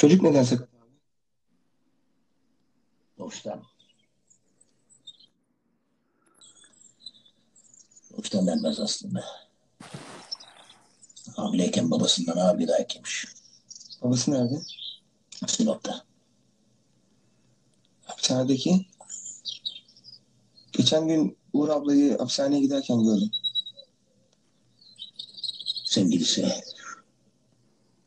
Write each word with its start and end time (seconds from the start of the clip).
Çocuk 0.00 0.22
neden 0.22 0.42
sakat 0.42 0.68
abi? 0.68 0.92
Doğuştan. 3.18 3.62
Doğuştan 8.12 8.46
denmez 8.46 8.80
aslında. 8.80 9.24
Hamileyken 11.36 11.90
babasından 11.90 12.36
abi 12.36 12.68
dayak 12.68 12.94
yemiş. 12.94 13.26
Babası 14.02 14.30
nerede? 14.30 14.62
Sinop'ta. 15.46 16.04
Hapishanedeki. 18.04 18.86
Geçen 20.72 21.08
gün 21.08 21.38
Uğur 21.52 21.68
ablayı 21.68 22.18
hapishaneye 22.18 22.60
giderken 22.60 23.04
gördüm. 23.04 23.30
Sevgilisi. 25.84 26.52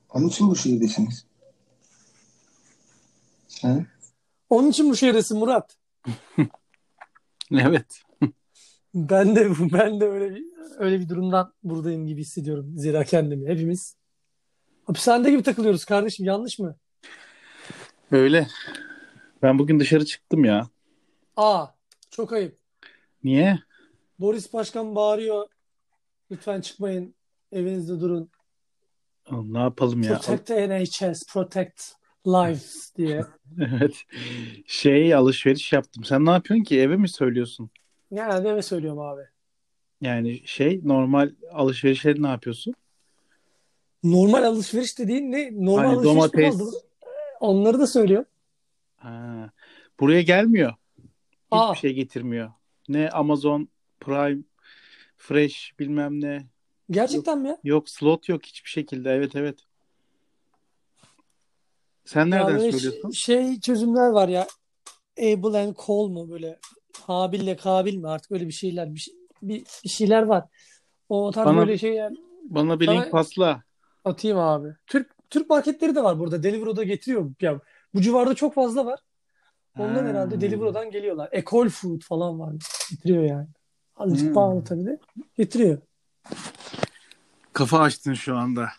Onun 0.10 0.30
için 0.30 0.50
bu 0.50 0.56
şehirdesiniz. 0.56 1.33
Ha? 3.64 3.86
Onun 4.50 4.70
için 4.70 4.90
bu 4.90 4.96
şehirdesin 4.96 5.38
Murat. 5.40 5.78
Evet. 7.52 8.02
Ben 8.94 9.36
de 9.36 9.50
ben 9.74 10.00
de 10.02 10.06
öyle 10.06 10.36
bir 10.36 10.44
öyle 10.78 11.00
bir 11.00 11.10
durumdan 11.10 11.54
buradayım 11.64 12.08
gibi 12.08 12.22
hissediyorum. 12.22 12.74
Zira 12.78 13.04
kendimi. 13.04 13.50
Hepimiz 13.50 13.98
hapishanede 14.86 15.32
gibi 15.32 15.44
takılıyoruz 15.44 15.86
kardeşim. 15.86 16.26
Yanlış 16.26 16.60
mı? 16.60 16.76
Öyle. 18.12 18.48
Ben 19.42 19.60
bugün 19.60 19.80
dışarı 19.80 20.06
çıktım 20.06 20.46
ya. 20.46 20.68
Aa, 21.38 21.68
çok 22.12 22.34
ayıp. 22.34 22.58
Niye? 23.24 23.60
Boris 24.20 24.54
Başkan 24.54 24.96
bağırıyor. 24.96 25.48
Lütfen 26.32 26.62
çıkmayın. 26.62 27.16
Evinizde 27.52 28.00
durun. 28.00 28.30
Oğlum, 29.32 29.54
Ne 29.54 29.60
yapalım 29.60 30.04
ya? 30.04 30.14
Protect 30.20 30.46
the 30.48 30.70
NHS, 30.70 31.24
protect 31.34 31.82
lives 32.28 32.94
diye. 32.98 33.24
Evet. 33.60 34.04
Şey 34.68 35.14
alışveriş 35.16 35.74
yaptım. 35.74 36.04
Sen 36.04 36.26
ne 36.26 36.30
yapıyorsun 36.32 36.64
ki? 36.64 36.80
Eve 36.80 36.98
mi 36.98 37.10
söylüyorsun? 37.10 37.70
Genelde 38.14 38.50
eve 38.50 38.62
söylüyorum 38.62 39.00
abi. 39.00 39.22
Yani 40.02 40.42
şey 40.46 40.82
normal 40.84 41.32
alışverişleri 41.52 42.24
ne 42.24 42.28
yapıyorsun? 42.28 42.74
Normal 44.04 44.44
alışveriş 44.44 45.00
dediğin 45.00 45.32
ne? 45.32 45.66
Normal 45.66 45.84
Hani 45.84 45.96
alışveriş 45.98 46.34
mi 46.34 46.42
domates. 46.44 46.60
kaldı? 46.60 46.78
Onları 47.40 47.80
da 47.80 47.88
söylüyorum. 47.88 48.28
Ha. 48.98 49.52
Buraya 50.00 50.22
gelmiyor. 50.22 50.74
Aa. 51.52 51.70
Hiçbir 51.74 51.88
şey 51.88 51.94
getirmiyor. 51.96 52.52
Ne 52.90 53.10
Amazon 53.10 53.68
Prime 54.00 54.42
Fresh 55.18 55.74
bilmem 55.80 56.22
ne. 56.22 56.46
Gerçekten 56.92 57.40
mi 57.40 57.48
ya? 57.48 57.58
Yok 57.64 57.90
slot 57.90 58.30
yok 58.30 58.46
hiçbir 58.46 58.70
şekilde. 58.70 59.12
Evet 59.12 59.36
evet. 59.36 59.60
Sen 62.06 62.30
nereden 62.30 62.48
böyle 62.58 62.72
söylüyorsun? 62.72 63.10
Şey 63.12 63.60
çözümler 63.60 64.08
var 64.10 64.28
ya. 64.28 64.48
Able 65.20 65.60
and 65.60 65.76
Cole 65.86 66.14
mu 66.14 66.30
böyle? 66.30 66.60
Habil'le 67.02 67.58
Kabil 67.58 67.98
mi 67.98 68.10
artık 68.10 68.32
öyle 68.32 68.48
bir 68.48 68.54
şeyler 68.54 68.94
bir, 68.96 69.00
şey- 69.00 69.14
bir, 69.42 69.64
bir 69.84 69.90
şeyler 69.90 70.24
var. 70.24 70.44
O 71.10 71.32
tarz 71.32 71.48
Bana- 71.48 71.58
böyle 71.60 71.78
şeyler 71.78 72.14
Bana 72.44 72.80
bir 72.80 72.88
link 72.88 73.12
pasla. 73.12 73.64
atayım 74.06 74.40
abi. 74.40 74.68
Türk 74.88 75.12
Türk 75.30 75.50
marketleri 75.50 75.96
de 75.96 76.04
var 76.04 76.20
burada. 76.20 76.44
Deliveroo'da 76.44 76.84
getiriyor. 76.84 77.32
Ya 77.42 77.60
bu 77.94 78.02
civarda 78.02 78.34
çok 78.36 78.54
fazla 78.54 78.86
var. 78.86 79.00
Ondan 79.80 80.04
Ha. 80.04 80.10
herhalde 80.10 80.42
Deliveroo'dan 80.42 80.92
geliyorlar. 80.92 81.30
Ecole 81.32 81.70
Food 81.70 82.02
falan 82.02 82.40
var. 82.40 82.54
Getiriyor 82.92 83.24
yani. 83.24 83.48
Azıcık 83.96 84.28
Hmm. 84.28 84.34
pahalı 84.34 84.64
tabii 84.64 84.86
de. 84.86 85.00
Getiriyor. 85.38 85.78
Kafa 87.54 87.80
açtın 87.80 88.14
şu 88.14 88.38
anda. 88.38 88.70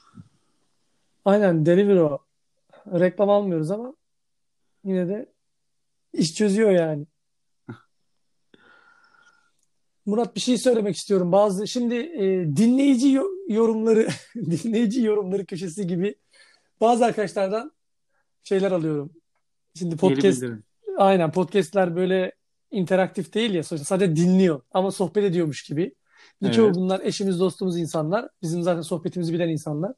Aynen 1.24 1.66
Deliveroo. 1.66 2.18
Reklam 2.86 3.30
almıyoruz 3.30 3.70
ama 3.70 3.94
yine 4.84 5.08
de 5.08 5.32
iş 6.12 6.34
çözüyor 6.34 6.70
yani. 6.70 7.06
Murat 10.06 10.36
bir 10.36 10.40
şey 10.40 10.58
söylemek 10.58 10.96
istiyorum. 10.96 11.32
Bazı 11.32 11.68
şimdi 11.68 11.94
e, 11.94 12.56
dinleyici 12.56 13.10
yo- 13.12 13.30
yorumları 13.48 14.08
dinleyici 14.36 15.02
yorumları 15.02 15.46
köşesi 15.46 15.86
gibi 15.86 16.14
bazı 16.80 17.04
arkadaşlardan 17.04 17.72
şeyler 18.42 18.72
alıyorum. 18.72 19.12
Şimdi 19.78 19.96
podcast 19.96 20.44
aynen 20.96 21.32
podcastler 21.32 21.96
böyle 21.96 22.32
interaktif 22.70 23.34
değil 23.34 23.54
ya 23.54 23.62
sonuçta 23.62 23.84
sadece 23.84 24.16
dinliyor 24.16 24.60
ama 24.70 24.90
sohbet 24.90 25.24
ediyormuş 25.24 25.62
gibi. 25.62 25.94
Birçoğu 26.42 26.66
Evet. 26.66 26.76
bunlar 26.76 27.00
eşimiz 27.00 27.40
dostumuz 27.40 27.78
insanlar. 27.78 28.28
Bizim 28.42 28.62
zaten 28.62 28.82
sohbetimizi 28.82 29.32
bilen 29.32 29.48
insanlar. 29.48 29.92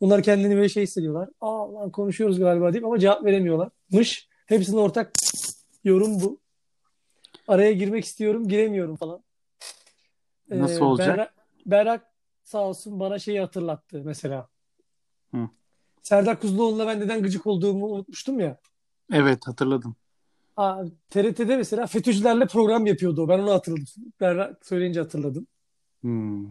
Bunlar 0.00 0.22
kendini 0.22 0.56
böyle 0.56 0.68
şey 0.68 0.82
hissediyorlar. 0.82 1.28
Aa 1.40 1.74
lan 1.74 1.90
konuşuyoruz 1.90 2.38
galiba 2.38 2.72
deyip 2.72 2.84
ama 2.84 2.98
cevap 2.98 3.24
veremiyorlarmış. 3.24 4.28
Hepsinin 4.46 4.76
ortak 4.76 5.12
yorum 5.84 6.20
bu. 6.20 6.40
Araya 7.48 7.72
girmek 7.72 8.04
istiyorum, 8.04 8.48
giremiyorum 8.48 8.96
falan. 8.96 9.24
Ee, 10.50 10.58
Nasıl 10.58 10.84
olacak? 10.84 11.08
Berrak, 11.08 11.34
Berrak 11.66 12.06
sağ 12.42 12.68
olsun 12.68 13.00
bana 13.00 13.18
şeyi 13.18 13.40
hatırlattı 13.40 14.02
mesela. 14.04 14.48
Hı. 15.34 15.48
Serdar 16.02 16.40
Kuzuloğlu'na 16.40 16.86
ben 16.86 17.00
neden 17.00 17.22
gıcık 17.22 17.46
olduğumu 17.46 17.86
unutmuştum 17.86 18.40
ya. 18.40 18.58
Evet 19.12 19.46
hatırladım. 19.46 19.96
Aa, 20.56 20.84
TRT'de 21.10 21.56
mesela 21.56 21.86
FETÖ'cülerle 21.86 22.46
program 22.46 22.86
yapıyordu 22.86 23.22
o. 23.22 23.28
Ben 23.28 23.38
onu 23.38 23.50
hatırladım. 23.50 23.86
Berrak 24.20 24.66
söyleyince 24.66 25.00
hatırladım. 25.00 25.46
Hmm. 26.00 26.46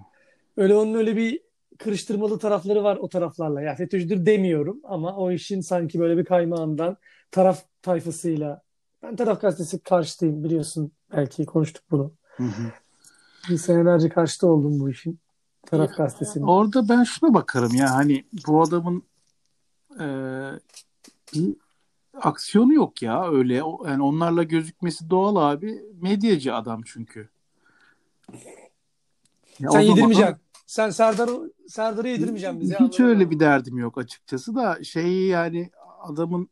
Öyle 0.58 0.76
onun 0.76 0.94
öyle 0.94 1.16
bir 1.16 1.42
kırıştırmalı 1.84 2.40
tarafları 2.40 2.84
var 2.84 2.98
o 2.98 3.10
taraflarla. 3.10 3.62
Ya 3.62 3.76
FETÖ'cüdür 3.76 4.26
demiyorum 4.26 4.80
ama 4.84 5.16
o 5.16 5.32
işin 5.32 5.62
sanki 5.62 6.00
böyle 6.00 6.18
bir 6.18 6.26
kaymağından 6.26 6.98
taraf 7.32 7.64
tayfasıyla 7.82 8.62
ben 9.04 9.16
taraf 9.16 9.42
gazetesi 9.42 9.80
karşıtıyım 9.80 10.44
biliyorsun 10.44 10.92
belki 11.12 11.46
konuştuk 11.46 11.84
bunu. 11.92 12.14
Hı 12.38 12.44
hı. 12.44 12.72
Bir 13.50 13.58
senelerce 13.58 14.10
karşıtı 14.10 14.48
oldum 14.48 14.80
bu 14.80 14.90
işin. 14.90 15.20
Taraf 15.66 15.98
gazetesinin. 15.98 16.46
Orada 16.46 16.90
ben 16.90 17.04
şuna 17.04 17.34
bakarım 17.34 17.76
ya 17.76 17.94
hani 17.94 18.26
bu 18.48 18.62
adamın 18.62 19.04
e, 20.00 20.06
bir 21.34 21.56
aksiyonu 22.14 22.74
yok 22.74 23.02
ya 23.02 23.32
öyle 23.32 23.56
yani 23.86 24.04
onlarla 24.04 24.44
gözükmesi 24.44 25.10
doğal 25.10 25.36
abi 25.36 25.82
medyacı 26.02 26.56
adam 26.56 26.82
çünkü. 26.86 27.30
Ya 29.60 29.70
Sen 29.72 29.82
yedirmeyeceksin. 29.82 30.38
Sen 30.74 30.90
Serdar'ı 30.90 31.54
Serdar'ı 31.68 32.08
yedirmeyeceksin 32.08 32.62
bize. 32.62 32.78
Hiç 32.80 33.00
öyle 33.00 33.32
bir 33.32 33.40
derdim 33.40 33.78
yok 33.78 33.98
açıkçası 33.98 34.56
da 34.56 34.84
şey 34.84 35.26
yani 35.26 35.72
adamın 36.02 36.50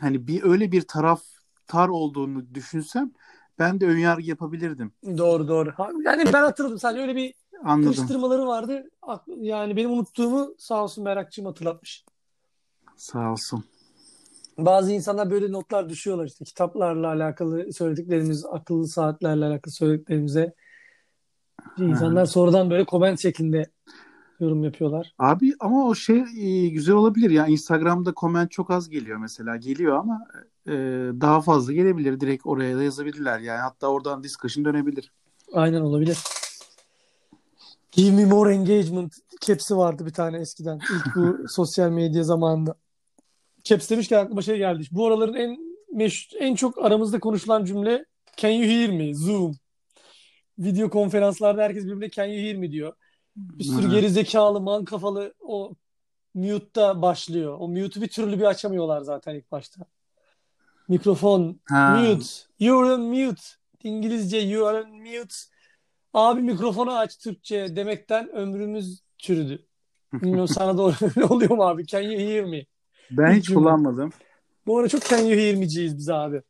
hani 0.00 0.26
bir 0.26 0.42
öyle 0.42 0.72
bir 0.72 0.82
taraftar 0.82 1.88
olduğunu 1.88 2.54
düşünsem 2.54 3.12
ben 3.58 3.80
de 3.80 3.86
önyargı 3.86 4.22
yapabilirdim. 4.22 4.92
Doğru 5.18 5.48
doğru. 5.48 5.74
Yani 6.04 6.24
ben 6.32 6.42
hatırladım. 6.42 6.78
Sadece 6.78 7.02
öyle 7.02 7.16
bir 7.16 7.34
Anladım. 7.64 7.92
kırıştırmaları 7.92 8.46
vardı. 8.46 8.90
Yani 9.36 9.76
benim 9.76 9.90
unuttuğumu 9.90 10.54
sağ 10.58 10.82
olsun 10.82 11.04
Merakçığım 11.04 11.46
hatırlatmış. 11.46 12.04
Sağ 12.96 13.32
olsun. 13.32 13.64
Bazı 14.58 14.92
insanlar 14.92 15.30
böyle 15.30 15.52
notlar 15.52 15.88
düşüyorlar 15.88 16.26
işte 16.26 16.44
kitaplarla 16.44 17.08
alakalı 17.08 17.72
söylediklerimiz, 17.72 18.44
akıllı 18.44 18.88
saatlerle 18.88 19.44
alakalı 19.44 19.72
söylediklerimize. 19.72 20.54
İnsanlar 21.78 22.26
sonradan 22.26 22.70
böyle 22.70 22.84
comment 22.84 23.20
şeklinde 23.20 23.70
yorum 24.40 24.64
yapıyorlar. 24.64 25.14
Abi 25.18 25.52
ama 25.60 25.86
o 25.86 25.94
şey 25.94 26.24
e, 26.36 26.68
güzel 26.68 26.94
olabilir 26.94 27.30
ya. 27.30 27.46
Instagram'da 27.46 28.12
comment 28.16 28.50
çok 28.50 28.70
az 28.70 28.88
geliyor 28.88 29.18
mesela. 29.18 29.56
Geliyor 29.56 29.96
ama 29.96 30.26
e, 30.66 30.72
daha 31.20 31.40
fazla 31.40 31.72
gelebilir. 31.72 32.20
Direkt 32.20 32.46
oraya 32.46 32.76
da 32.76 32.82
yazabilirler. 32.82 33.38
Yani 33.38 33.60
hatta 33.60 33.86
oradan 33.86 34.22
discussion 34.22 34.64
dönebilir. 34.64 35.12
Aynen 35.52 35.80
olabilir. 35.80 36.18
Give 37.92 38.16
me 38.16 38.24
more 38.24 38.54
engagement 38.54 39.14
caps'i 39.40 39.76
vardı 39.76 40.06
bir 40.06 40.12
tane 40.12 40.38
eskiden. 40.38 40.80
İlk 40.94 41.16
bu 41.16 41.36
sosyal 41.48 41.90
medya 41.90 42.22
zamanında. 42.22 42.74
Caps 43.64 43.90
demişken 43.90 44.24
aklıma 44.24 44.42
şey 44.42 44.58
geldi. 44.58 44.84
Bu 44.90 45.06
araların 45.06 45.34
en 45.34 45.58
meş 45.92 46.30
en 46.38 46.54
çok 46.54 46.78
aramızda 46.84 47.20
konuşulan 47.20 47.64
cümle 47.64 48.04
Can 48.36 48.50
you 48.50 48.64
hear 48.64 48.90
me? 48.90 49.14
Zoom. 49.14 49.56
Video 50.58 50.90
konferanslarda 50.90 51.62
herkes 51.62 51.84
birbirine 51.84 52.10
Can 52.10 52.24
you 52.24 52.46
hear 52.46 52.56
me 52.56 52.72
diyor. 52.72 52.92
Bir 53.36 53.64
sürü 53.64 53.90
geri 53.90 54.10
zekalı, 54.10 54.60
man 54.60 54.84
kafalı 54.84 55.34
o 55.40 55.74
mute'da 56.34 57.02
başlıyor. 57.02 57.56
O 57.60 57.68
mute'u 57.68 58.02
bir 58.02 58.08
türlü 58.08 58.38
bir 58.38 58.44
açamıyorlar 58.44 59.00
zaten 59.00 59.34
ilk 59.34 59.52
başta. 59.52 59.80
Mikrofon, 60.88 61.60
Ha. 61.68 61.96
mute, 62.00 62.24
you're 62.60 62.92
on 62.94 63.00
mute. 63.00 63.42
İngilizce 63.82 64.38
you 64.38 64.66
are 64.66 64.82
on 64.82 64.90
mute. 64.90 65.34
Abi 66.14 66.40
mikrofonu 66.42 66.98
aç 66.98 67.18
Türkçe 67.18 67.76
demekten 67.76 68.28
ömrümüz 68.32 69.00
çürüdü. 69.18 69.66
Bilmiyorum 70.12 70.48
sana 70.48 70.86
öyle 70.86 71.24
oluyor 71.34 71.50
mu 71.50 71.62
abi? 71.64 71.86
Can 71.86 72.00
you 72.02 72.20
hear 72.20 72.44
me? 72.44 72.66
Ben 73.10 73.32
hiç 73.34 73.44
Cümle. 73.44 73.58
kullanmadım. 73.58 74.12
Bu 74.66 74.78
ara 74.78 74.88
çok 74.88 75.04
can 75.04 75.18
you 75.18 75.30
hear 75.40 75.54
me'ciyiz 75.54 75.98
biz 75.98 76.10
abi. 76.10 76.42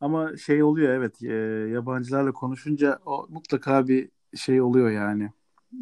Ama 0.00 0.36
şey 0.36 0.62
oluyor 0.62 0.94
evet. 0.94 1.22
e, 1.22 1.34
yabancılarla 1.72 2.32
konuşunca 2.32 2.98
o 3.06 3.26
mutlaka 3.28 3.88
bir 3.88 4.08
şey 4.36 4.60
oluyor 4.60 4.90
yani. 4.90 5.30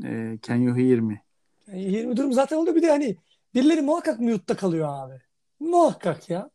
E, 0.05 0.39
can 0.43 0.57
you 0.57 0.77
hear 0.77 0.99
me? 0.99 1.23
Can 1.67 1.77
you 1.77 1.93
hear 1.93 2.05
me 2.05 2.17
durum 2.17 2.33
zaten 2.33 2.57
oluyor. 2.57 2.77
Bir 2.77 2.83
de 2.83 2.91
hani 2.91 3.17
birileri 3.55 3.83
muhakkak 3.83 4.21
mute'da 4.21 4.57
kalıyor 4.57 4.89
abi. 4.91 5.21
Muhakkak 5.61 6.31
ya. 6.31 6.51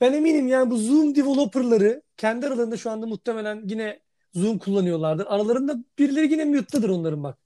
Ben 0.00 0.12
eminim 0.12 0.46
yani 0.46 0.70
bu 0.70 0.76
Zoom 0.76 1.14
developerları 1.14 2.02
kendi 2.16 2.46
aralarında 2.46 2.76
şu 2.76 2.90
anda 2.90 3.06
muhtemelen 3.06 3.62
yine 3.66 4.00
Zoom 4.34 4.58
kullanıyorlardır. 4.58 5.26
Aralarında 5.28 5.76
birileri 5.98 6.32
yine 6.32 6.44
mute'dadır 6.44 6.88
onların 6.88 7.22
bak. 7.22 7.38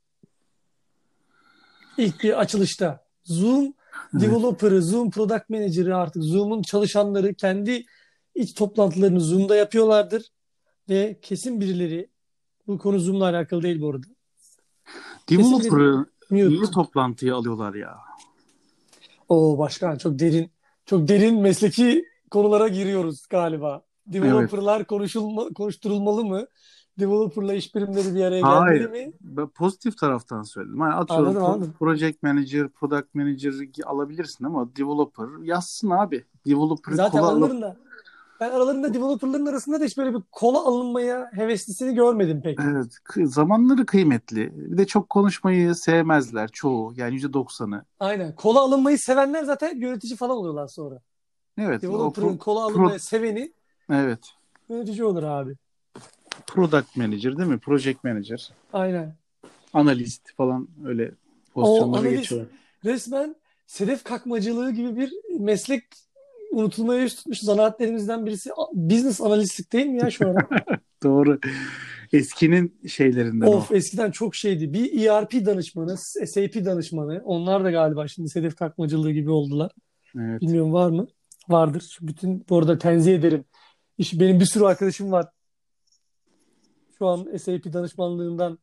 İlk 1.98 2.22
bir 2.22 2.40
açılışta. 2.40 3.04
Zoom 3.24 3.74
developer'ı, 4.14 4.82
Zoom 4.82 5.10
product 5.10 5.50
manager'ı 5.50 5.96
artık 5.96 6.22
Zoom'un 6.22 6.62
çalışanları 6.62 7.34
kendi 7.34 7.84
iç 8.36 8.54
toplantılarını 8.54 9.20
Zoom'da 9.20 9.56
yapıyorlardır. 9.56 10.32
Ve 10.88 11.18
kesin 11.22 11.60
birileri 11.60 12.10
bu 12.66 12.78
konu 12.78 12.98
Zoom'la 12.98 13.24
alakalı 13.24 13.62
değil 13.62 13.80
bu 13.80 13.90
arada. 13.90 14.06
Developer'ı 15.28 16.06
niye 16.30 16.62
toplantıya 16.74 17.36
alıyorlar 17.36 17.74
ya? 17.74 17.96
O 19.28 19.58
başkan 19.58 19.96
çok 19.98 20.18
derin 20.18 20.50
çok 20.86 21.08
derin 21.08 21.40
mesleki 21.40 22.04
konulara 22.30 22.68
giriyoruz 22.68 23.26
galiba. 23.26 23.82
Developer'lar 24.06 24.84
konuşulma, 24.84 25.48
konuşturulmalı 25.48 26.24
mı? 26.24 26.46
Developer'la 26.98 27.54
iş 27.54 27.74
birimleri 27.74 28.14
bir 28.14 28.24
araya 28.24 28.42
Hayır. 28.42 28.80
gelmeli 28.80 29.06
mi? 29.06 29.12
Ben 29.20 29.48
pozitif 29.48 29.98
taraftan 29.98 30.42
söyledim. 30.42 30.78
Yani 30.80 30.94
atıyorum 30.94 31.26
Anladım, 31.28 31.44
anladım. 31.44 31.74
project 31.78 32.22
manager, 32.22 32.68
product 32.68 33.14
manager 33.14 33.52
alabilirsin 33.84 34.44
ama 34.44 34.76
developer 34.76 35.26
yazsın 35.44 35.90
abi. 35.90 36.24
Developer 36.46 36.92
Zaten 36.92 37.20
kolay- 37.20 37.60
da 37.60 37.76
ben 38.40 38.50
aralarında 38.50 38.94
developer'ların 38.94 39.46
arasında 39.46 39.80
da 39.80 39.84
hiç 39.84 39.98
böyle 39.98 40.14
bir 40.14 40.22
kola 40.32 40.58
alınmaya 40.58 41.30
heveslisini 41.32 41.94
görmedim 41.94 42.42
pek. 42.42 42.58
Evet, 42.60 42.98
zamanları 43.32 43.86
kıymetli. 43.86 44.52
Bir 44.72 44.78
de 44.78 44.86
çok 44.86 45.10
konuşmayı 45.10 45.74
sevmezler 45.74 46.48
çoğu. 46.48 46.92
Yani 46.96 47.16
%90'ı. 47.16 47.84
Aynen. 48.00 48.34
Kola 48.36 48.60
alınmayı 48.60 48.98
sevenler 48.98 49.44
zaten 49.44 49.80
yönetici 49.80 50.16
falan 50.16 50.36
oluyorlar 50.36 50.68
sonra. 50.68 51.00
Evet, 51.58 51.82
Developer'ın 51.82 52.26
pro- 52.26 52.38
kola 52.38 52.60
pro- 52.60 52.62
alınmayı 52.62 53.00
seveni 53.00 53.52
evet. 53.90 54.20
yönetici 54.68 55.04
olur 55.04 55.22
abi. 55.22 55.56
Product 56.46 56.96
manager 56.96 57.36
değil 57.38 57.48
mi? 57.48 57.58
Project 57.58 58.04
manager. 58.04 58.52
Aynen. 58.72 59.14
Analist 59.72 60.34
falan 60.36 60.68
öyle 60.84 61.10
pozisyonlara 61.54 62.00
analist. 62.00 62.16
geçiyorlar. 62.16 62.50
Resmen 62.84 63.36
sedef 63.66 64.04
kakmacılığı 64.04 64.70
gibi 64.70 64.96
bir 64.96 65.12
meslek 65.38 65.84
unutulmaya 66.56 67.02
yüz 67.02 67.14
tutmuş 67.16 67.38
zanaatlerimizden 67.38 68.26
birisi. 68.26 68.50
Business 68.72 69.20
analistlik 69.20 69.72
değil 69.72 69.86
mi 69.86 69.98
ya 69.98 70.10
şu 70.10 70.28
an? 70.28 70.36
Doğru. 71.02 71.40
Eskinin 72.12 72.80
şeylerinden 72.88 73.46
of 73.46 73.70
o. 73.70 73.74
eskiden 73.74 74.10
çok 74.10 74.34
şeydi. 74.34 74.72
Bir 74.72 75.06
ERP 75.06 75.46
danışmanı, 75.46 75.96
SAP 76.26 76.64
danışmanı. 76.64 77.22
Onlar 77.24 77.64
da 77.64 77.70
galiba 77.70 78.08
şimdi 78.08 78.28
sedef 78.28 78.56
kakmacılığı 78.56 79.12
gibi 79.12 79.30
oldular. 79.30 79.70
Evet. 80.18 80.40
Bilmiyorum 80.40 80.72
var 80.72 80.90
mı? 80.90 81.06
Vardır. 81.48 81.98
Bütün 82.00 82.44
bu 82.48 82.58
arada 82.58 82.78
tenzih 82.78 83.14
ederim. 83.14 83.44
İş, 83.98 84.20
benim 84.20 84.40
bir 84.40 84.44
sürü 84.44 84.64
arkadaşım 84.64 85.12
var. 85.12 85.26
Şu 86.98 87.06
an 87.06 87.36
SAP 87.36 87.72
danışmanlığından 87.72 88.58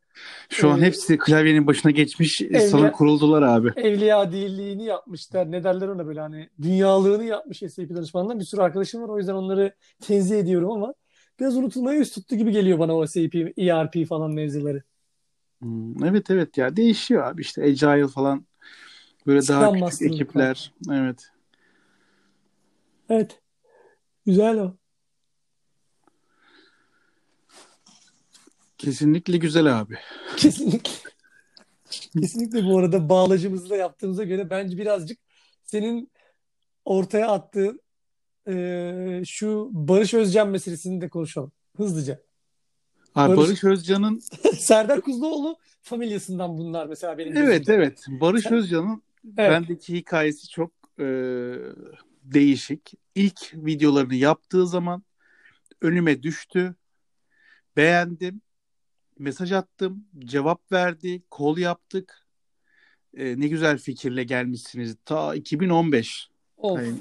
Şu 0.49 0.69
an 0.69 0.79
Ee, 0.79 0.81
hepsi 0.81 1.17
klavyenin 1.17 1.67
başına 1.67 1.91
geçmiş, 1.91 2.41
sana 2.69 2.91
kuruldular 2.91 3.41
abi. 3.41 3.71
evliya 3.75 4.31
değilliğini 4.31 4.85
yapmışlar. 4.85 5.51
Ne 5.51 5.63
derler 5.63 5.87
ona 5.87 6.07
böyle 6.07 6.19
hani 6.19 6.49
dünyalığını 6.61 7.23
yapmış 7.23 7.57
SAP 7.59 7.89
danışmanından 7.89 8.39
bir 8.39 8.45
sürü 8.45 8.61
arkadaşım 8.61 9.01
var. 9.01 9.09
O 9.09 9.17
yüzden 9.17 9.33
onları 9.33 9.75
tenzih 10.01 10.39
ediyorum 10.39 10.71
ama 10.71 10.93
biraz 11.39 11.57
unutulmaya 11.57 11.99
yüz 11.99 12.11
tuttu 12.11 12.35
gibi 12.35 12.51
geliyor 12.51 12.79
bana 12.79 12.97
o 12.97 13.07
SAP, 13.07 13.35
ERP 13.57 14.05
falan 14.07 14.31
mevzuları. 14.31 14.83
Hmm, 15.61 16.03
Evet 16.03 16.29
evet 16.31 16.57
ya 16.57 16.75
değişiyor 16.75 17.23
abi 17.23 17.41
işte 17.41 17.63
Agile 17.63 18.07
falan 18.07 18.45
böyle 19.27 19.39
daha 19.47 19.59
Scrum 19.59 19.71
küçük 19.71 19.81
Master'lık 19.81 20.21
ekipler. 20.21 20.73
Evet. 20.91 21.31
Evet. 23.09 23.39
Güzel 24.25 24.59
o. 24.59 24.77
Kesinlikle 28.83 29.37
güzel 29.37 29.79
abi. 29.79 29.97
Kesinlikle. 30.37 30.91
Kesinlikle 32.21 32.65
bu 32.65 32.77
arada 32.77 33.09
bağlacımızı 33.09 33.69
da 33.69 33.75
yaptığımıza 33.75 34.23
göre 34.23 34.49
bence 34.49 34.77
birazcık 34.77 35.19
senin 35.63 36.11
ortaya 36.85 37.27
attığın 37.27 37.81
eee, 38.47 39.21
şu 39.25 39.69
Barış 39.73 40.13
Özcan 40.13 40.49
meselesini 40.49 41.01
de 41.01 41.09
konuşalım. 41.09 41.51
Hızlıca. 41.77 42.21
Abi 43.15 43.37
Barış- 43.37 43.49
Barış 43.49 43.63
Özcan'ın 43.63 44.19
Serdar 44.59 45.01
Kuzluoğlu 45.01 45.57
familyasından 45.81 46.57
bunlar 46.57 46.85
mesela 46.87 47.17
benim 47.17 47.37
evet 47.37 47.65
gözümde. 47.65 47.73
evet 47.73 48.05
Barış 48.07 48.45
Özcan'ın 48.51 49.03
Evet. 49.37 49.51
bendeki 49.51 49.93
hikayesi 49.97 50.47
çok 50.49 50.71
e, 50.99 51.05
değişik. 52.23 52.93
İlk 53.15 53.53
videolarını 53.53 54.15
yaptığı 54.15 54.67
zaman 54.67 55.03
önüme 55.81 56.23
düştü. 56.23 56.75
Beğendim. 57.77 58.41
Mesaj 59.19 59.51
attım. 59.51 60.05
Cevap 60.19 60.71
verdi. 60.71 61.23
Kol 61.29 61.57
yaptık. 61.57 62.27
E, 63.17 63.39
ne 63.39 63.47
güzel 63.47 63.77
fikirle 63.77 64.23
gelmişsiniz. 64.23 64.95
Ta 65.05 65.35
2015. 65.35 66.29
Of. 66.57 66.79
Hani, 66.79 66.93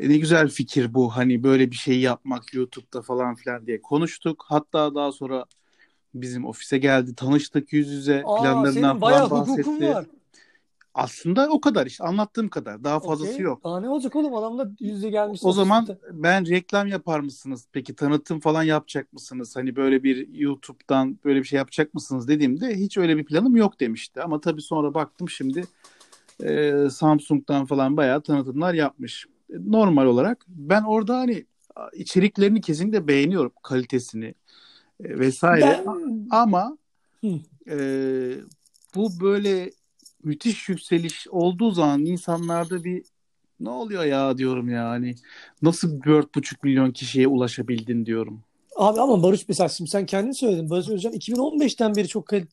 e, 0.00 0.08
ne 0.08 0.16
güzel 0.18 0.48
fikir 0.48 0.94
bu. 0.94 1.16
Hani 1.16 1.42
böyle 1.42 1.70
bir 1.70 1.76
şey 1.76 2.00
yapmak 2.00 2.54
YouTube'da 2.54 3.02
falan 3.02 3.34
filan 3.34 3.66
diye 3.66 3.82
konuştuk. 3.82 4.44
Hatta 4.48 4.94
daha 4.94 5.12
sonra 5.12 5.44
bizim 6.14 6.44
ofise 6.44 6.78
geldi. 6.78 7.14
Tanıştık 7.14 7.72
yüz 7.72 7.88
yüze. 7.90 8.22
Aa, 8.26 8.42
planlarından 8.42 8.72
senin 8.72 9.00
bayağı 9.00 9.28
falan 9.28 9.48
bahsetti. 9.48 9.88
var. 9.88 10.06
Aslında 10.94 11.48
o 11.48 11.60
kadar 11.60 11.86
işte. 11.86 12.04
Anlattığım 12.04 12.48
kadar. 12.48 12.84
Daha 12.84 13.00
fazlası 13.00 13.32
Okey. 13.32 13.44
yok. 13.44 13.64
Daha 13.64 13.80
ne 13.80 13.88
olacak 13.88 14.16
oğlum? 14.16 14.34
Adamla 14.34 14.70
yüz 14.80 14.90
yüze 14.90 15.10
gelmiş. 15.10 15.40
O 15.44 15.52
zaman 15.52 15.82
ofiste. 15.82 16.06
ben 16.12 16.48
reklam 16.48 16.86
yapar 16.86 17.20
mısınız? 17.20 17.66
Peki 17.72 17.94
tanıtım 17.94 18.40
falan 18.40 18.62
yapacak 18.62 19.12
mısınız? 19.12 19.56
Hani 19.56 19.76
böyle 19.76 20.02
bir 20.02 20.28
YouTube'dan 20.28 21.18
böyle 21.24 21.38
bir 21.38 21.44
şey 21.44 21.56
yapacak 21.56 21.94
mısınız 21.94 22.28
dediğimde 22.28 22.74
hiç 22.74 22.98
öyle 22.98 23.16
bir 23.16 23.24
planım 23.24 23.56
yok 23.56 23.80
demişti. 23.80 24.22
Ama 24.22 24.40
tabii 24.40 24.62
sonra 24.62 24.94
baktım 24.94 25.28
şimdi 25.28 25.64
e, 26.42 26.72
Samsung'dan 26.90 27.66
falan 27.66 27.96
bayağı 27.96 28.22
tanıtımlar 28.22 28.74
yapmış. 28.74 29.26
E, 29.50 29.54
Normal 29.66 30.06
olarak 30.06 30.44
ben 30.48 30.82
orada 30.82 31.18
hani 31.18 31.44
içeriklerini 31.92 32.60
kesinlikle 32.60 33.08
beğeniyorum 33.08 33.52
kalitesini 33.62 34.34
e, 35.04 35.18
vesaire. 35.18 35.84
Ben 35.86 36.26
Ama 36.30 36.78
Hı. 37.20 37.38
e, 37.70 37.76
bu 38.94 39.20
böyle 39.20 39.70
müthiş 40.24 40.68
yükseliş 40.68 41.28
olduğu 41.28 41.70
zaman 41.70 42.04
insanlarda 42.04 42.84
bir 42.84 43.02
ne 43.60 43.70
oluyor 43.70 44.04
ya 44.04 44.38
diyorum 44.38 44.68
ya 44.68 44.88
hani 44.88 45.14
nasıl 45.62 46.00
4,5 46.00 46.56
milyon 46.62 46.90
kişiye 46.90 47.28
ulaşabildin 47.28 48.06
diyorum. 48.06 48.40
Abi 48.76 49.00
ama 49.00 49.22
Barış 49.22 49.48
mesela 49.48 49.68
şimdi 49.68 49.90
sen 49.90 50.06
kendin 50.06 50.32
söyledin. 50.32 50.70
Barış 50.70 50.88
Özcan 50.88 51.12
2015'ten 51.12 51.94
beri 51.94 52.08
çok 52.08 52.26
kal- 52.26 52.46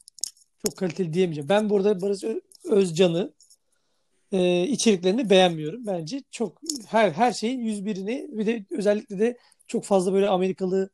çok 0.66 0.78
kaliteli 0.78 1.14
diyemeyeceğim. 1.14 1.50
Ben 1.50 1.70
burada 1.70 2.02
Barış 2.02 2.24
Özcan'ı 2.66 3.32
e, 4.32 4.68
içeriklerini 4.68 5.30
beğenmiyorum. 5.30 5.88
Bence 5.88 6.22
çok 6.32 6.62
her 6.88 7.12
her 7.12 7.32
şeyin 7.34 7.60
101'ini 7.60 8.38
bir 8.38 8.46
de 8.46 8.66
özellikle 8.72 9.20
de 9.20 9.38
çok 9.68 9.84
fazla 9.86 10.14
böyle 10.14 10.28
Amerikalı 10.30 10.90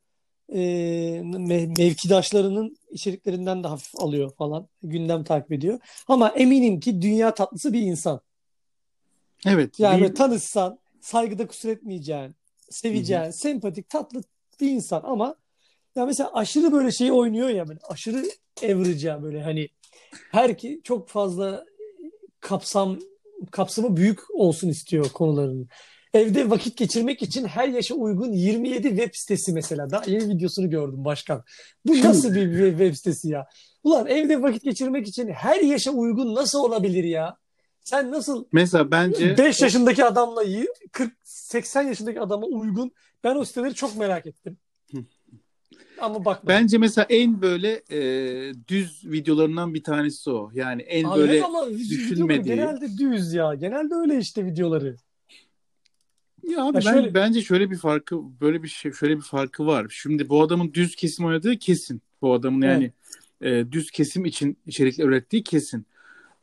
e, 0.52 0.58
me- 1.22 1.78
mevkidaşlarının 1.78 2.76
içeriklerinden 2.90 3.64
de 3.64 3.68
hafif 3.68 4.00
alıyor 4.00 4.32
falan. 4.38 4.68
Gündem 4.82 5.24
takip 5.24 5.52
ediyor. 5.52 5.78
Ama 6.08 6.28
eminim 6.28 6.80
ki 6.80 7.02
dünya 7.02 7.34
tatlısı 7.34 7.72
bir 7.72 7.80
insan. 7.80 8.20
Evet. 9.46 9.80
Yani 9.80 10.02
bir- 10.02 10.14
tanışsan 10.14 10.78
saygıda 11.00 11.46
kusur 11.46 11.68
etmeyeceğin, 11.68 12.34
seveceğin, 12.70 13.30
sempatik, 13.30 13.88
tatlı 13.88 14.22
bir 14.60 14.70
insan 14.70 15.02
ama 15.04 15.34
ya 15.96 16.06
mesela 16.06 16.30
aşırı 16.34 16.72
böyle 16.72 16.90
şey 16.92 17.12
oynuyor 17.12 17.48
ya 17.48 17.68
böyle 17.68 17.80
aşırı 17.88 18.24
average 18.64 19.22
böyle 19.22 19.42
hani 19.42 19.68
her 20.30 20.58
ki 20.58 20.80
çok 20.84 21.08
fazla 21.08 21.64
kapsam 22.40 22.98
kapsamı 23.50 23.96
büyük 23.96 24.20
olsun 24.34 24.68
istiyor 24.68 25.10
konuların. 25.12 25.68
Evde 26.14 26.50
vakit 26.50 26.76
geçirmek 26.76 27.22
için 27.22 27.44
her 27.44 27.68
yaşa 27.68 27.94
uygun 27.94 28.32
27 28.32 28.88
web 28.88 29.10
sitesi 29.12 29.52
mesela. 29.52 29.90
Daha 29.90 30.02
yeni 30.06 30.28
videosunu 30.28 30.70
gördüm 30.70 31.04
başkan. 31.04 31.44
Bu 31.84 32.00
nasıl 32.00 32.34
bir 32.34 32.70
web 32.70 32.94
sitesi 32.94 33.28
ya? 33.28 33.46
Ulan 33.82 34.06
evde 34.06 34.42
vakit 34.42 34.62
geçirmek 34.62 35.08
için 35.08 35.28
her 35.28 35.60
yaşa 35.60 35.90
uygun 35.90 36.34
nasıl 36.34 36.58
olabilir 36.58 37.04
ya? 37.04 37.36
Sen 37.80 38.12
nasıl 38.12 38.44
mesela 38.52 38.90
bence 38.90 39.38
5 39.38 39.60
yaşındaki 39.62 40.04
adamla 40.04 40.42
40 40.92 41.12
80 41.24 41.82
yaşındaki 41.82 42.20
adama 42.20 42.46
uygun. 42.46 42.92
Ben 43.24 43.36
o 43.36 43.44
siteleri 43.44 43.74
çok 43.74 43.96
merak 43.96 44.26
ettim. 44.26 44.58
Ama 46.00 46.24
bakma. 46.24 46.48
bence 46.48 46.78
mesela 46.78 47.06
en 47.10 47.42
böyle 47.42 47.82
e, 47.90 48.00
düz 48.68 49.04
videolarından 49.04 49.74
bir 49.74 49.82
tanesi 49.82 50.30
o. 50.30 50.50
Yani 50.54 50.82
en 50.82 51.04
Abi 51.04 51.20
böyle 51.20 51.44
ama 51.44 51.70
düşünmediği. 51.70 52.56
genelde 52.56 52.98
düz 52.98 53.32
ya. 53.32 53.54
Genelde 53.54 53.94
öyle 53.94 54.18
işte 54.18 54.44
videoları. 54.44 54.96
Ya 56.42 56.64
abi 56.64 56.76
Ya 56.76 56.82
ben, 56.84 56.92
şöyle- 56.92 57.14
bence 57.14 57.42
şöyle 57.42 57.70
bir 57.70 57.76
farkı 57.76 58.16
böyle 58.40 58.62
bir 58.62 58.68
şey 58.68 58.92
şöyle 58.92 59.16
bir 59.16 59.22
farkı 59.22 59.66
var. 59.66 59.86
Şimdi 59.90 60.28
bu 60.28 60.42
adamın 60.42 60.74
düz 60.74 60.96
kesim 60.96 61.24
oynadığı 61.24 61.56
kesin. 61.56 62.02
Bu 62.22 62.32
adamın 62.34 62.62
yani 62.62 62.92
e, 63.40 63.72
düz 63.72 63.90
kesim 63.90 64.24
için 64.24 64.58
içerikler 64.66 65.04
ürettiği 65.04 65.42
kesin. 65.42 65.86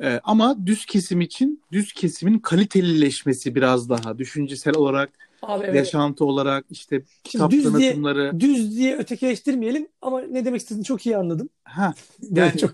Ee, 0.02 0.20
ama 0.24 0.68
düz 0.68 0.86
kesim 0.86 1.22
için 1.22 1.64
düz 1.72 1.94
kesimin 1.94 2.40
kalitelileşmesi 2.40 3.56
biraz 3.56 3.90
daha 3.90 4.18
düşüncesel 4.18 4.75
olarak, 4.75 5.10
Abi 5.48 5.64
evet. 5.66 5.75
yaşantı 5.75 6.25
olarak 6.25 6.66
işte 6.70 7.04
kitap 7.24 7.52
düz 7.52 7.78
diye- 7.78 7.90
tanıtımları. 7.90 8.40
Düz 8.40 8.78
diye 8.78 8.98
ötekileştirmeyelim 8.98 9.88
ama 10.02 10.22
ne 10.22 10.46
demek 10.46 10.62
istediğini 10.62 10.84
çok 10.86 11.06
iyi 11.06 11.18
anladım. 11.18 11.50
Ha, 11.64 11.94
Yani 12.22 12.40
Yani- 12.40 12.58
çok 12.58 12.72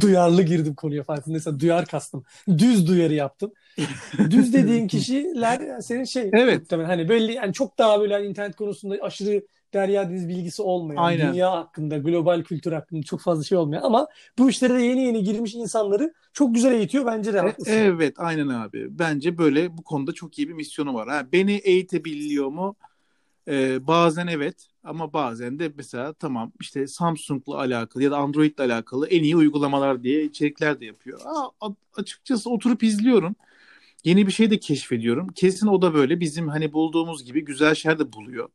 duyarlı 0.00 0.42
girdim 0.42 0.74
konuya 0.74 1.02
farkındaysan. 1.02 1.60
Duyar 1.60 1.86
kastım. 1.86 2.24
Düz 2.58 2.86
duyarı 2.86 3.14
yaptım. 3.14 3.52
Düz 4.30 4.52
dediğin 4.52 4.86
kişiler 4.88 5.80
senin 5.80 6.04
şey 6.04 6.30
Evet. 6.32 6.72
hani 6.72 7.08
belli 7.08 7.32
yani 7.32 7.52
çok 7.52 7.78
daha 7.78 8.00
böyle 8.00 8.14
hani 8.14 8.26
internet 8.26 8.56
konusunda 8.56 8.96
aşırı 9.02 9.42
derya 9.74 10.08
deniz 10.10 10.28
bilgisi 10.28 10.62
olmayan, 10.62 11.02
Aynen. 11.02 11.32
dünya 11.32 11.52
hakkında, 11.52 11.98
global 11.98 12.42
kültür 12.42 12.72
hakkında 12.72 13.02
çok 13.02 13.20
fazla 13.20 13.44
şey 13.44 13.58
olmayan 13.58 13.82
ama 13.82 14.06
bu 14.38 14.50
işlere 14.50 14.74
de 14.74 14.82
yeni 14.82 15.02
yeni 15.02 15.24
girmiş 15.24 15.54
insanları 15.54 16.14
çok 16.32 16.54
güzel 16.54 16.72
eğitiyor 16.72 17.06
bence 17.06 17.32
de 17.32 17.38
E- 17.38 17.40
haklısın. 17.40 17.72
Evet, 17.72 18.14
aynen 18.18 18.48
abi. 18.48 18.98
Bence 18.98 19.38
böyle 19.38 19.78
bu 19.78 19.82
konuda 19.82 20.12
çok 20.12 20.38
iyi 20.38 20.48
bir 20.48 20.54
misyonu 20.54 20.94
var. 20.94 21.08
Ha, 21.08 21.26
beni 21.32 21.52
eğitebiliyor 21.52 22.48
mu? 22.48 22.76
Ee, 23.48 23.86
bazen 23.86 24.26
evet 24.26 24.66
ama 24.84 25.12
bazen 25.12 25.58
de 25.58 25.72
mesela 25.76 26.12
tamam 26.12 26.52
işte 26.60 26.86
Samsung'la 26.86 27.58
alakalı 27.58 28.02
ya 28.02 28.10
da 28.10 28.16
Android'le 28.16 28.60
alakalı 28.60 29.06
en 29.08 29.22
iyi 29.22 29.36
uygulamalar 29.36 30.02
diye 30.02 30.24
içerikler 30.24 30.80
de 30.80 30.84
yapıyor. 30.84 31.20
Aa, 31.24 31.68
açıkçası 31.96 32.50
oturup 32.50 32.82
izliyorum. 32.82 33.36
Yeni 34.04 34.26
bir 34.26 34.32
şey 34.32 34.50
de 34.50 34.58
keşfediyorum. 34.58 35.28
Kesin 35.28 35.66
o 35.66 35.82
da 35.82 35.94
böyle 35.94 36.20
bizim 36.20 36.48
hani 36.48 36.72
bulduğumuz 36.72 37.24
gibi 37.24 37.44
güzel 37.44 37.74
şeyler 37.74 37.98
de 37.98 38.12
buluyor. 38.12 38.48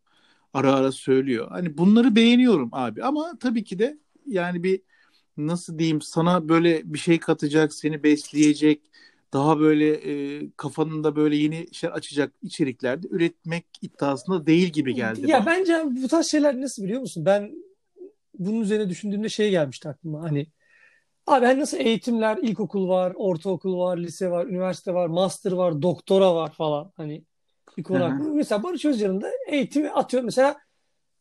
Ara 0.56 0.74
ara 0.76 0.92
söylüyor. 0.92 1.48
Hani 1.52 1.78
bunları 1.80 2.16
beğeniyorum 2.18 2.70
abi 2.74 3.04
ama 3.04 3.40
tabii 3.40 3.66
ki 3.66 3.80
de 3.80 4.00
yani 4.28 4.64
bir 4.64 4.82
nasıl 5.38 5.80
diyeyim 5.80 6.02
sana 6.02 6.50
böyle 6.50 6.94
bir 6.94 7.00
şey 7.00 7.20
katacak, 7.20 7.74
seni 7.74 8.04
besleyecek, 8.04 8.82
daha 9.34 9.60
böyle 9.60 9.94
e, 9.94 10.52
kafanında 10.58 11.18
böyle 11.18 11.38
yeni 11.38 11.68
şeyler 11.74 11.96
açacak 11.96 12.34
içeriklerde 12.44 13.08
üretmek 13.12 13.66
iddiasında 13.82 14.48
değil 14.48 14.70
gibi 14.70 14.96
geldi 14.96 15.24
Ya 15.28 15.34
bana. 15.34 15.46
bence 15.46 15.84
bu 16.04 16.08
tarz 16.08 16.28
şeyler 16.28 16.62
nasıl 16.62 16.84
biliyor 16.84 17.02
musun? 17.02 17.26
Ben 17.26 17.52
bunun 18.40 18.62
üzerine 18.62 18.90
düşündüğümde 18.90 19.30
şey 19.30 19.52
gelmişti 19.52 19.90
aklıma. 19.90 20.24
Hani 20.24 20.48
abi 21.28 21.46
hani 21.48 21.62
nasıl 21.62 21.78
eğitimler, 21.80 22.38
ilkokul 22.38 22.90
var, 22.90 23.14
ortaokul 23.18 23.80
var, 23.80 23.98
lise 23.98 24.32
var, 24.32 24.48
üniversite 24.48 24.96
var, 24.96 25.08
master 25.08 25.54
var, 25.54 25.84
doktora 25.84 26.36
var 26.36 26.54
falan. 26.54 26.94
Hani 26.98 27.26
bir 27.78 27.84
konu 27.84 28.00
Hı 28.00 28.04
hı. 28.04 28.08
hakkında. 28.08 28.30
Mesela 28.30 28.64
Barış 28.64 28.86
Özcan'ın 28.86 29.22
da 29.22 29.32
eğitimi 29.48 29.90
atıyor. 29.90 30.24
Mesela 30.24 30.58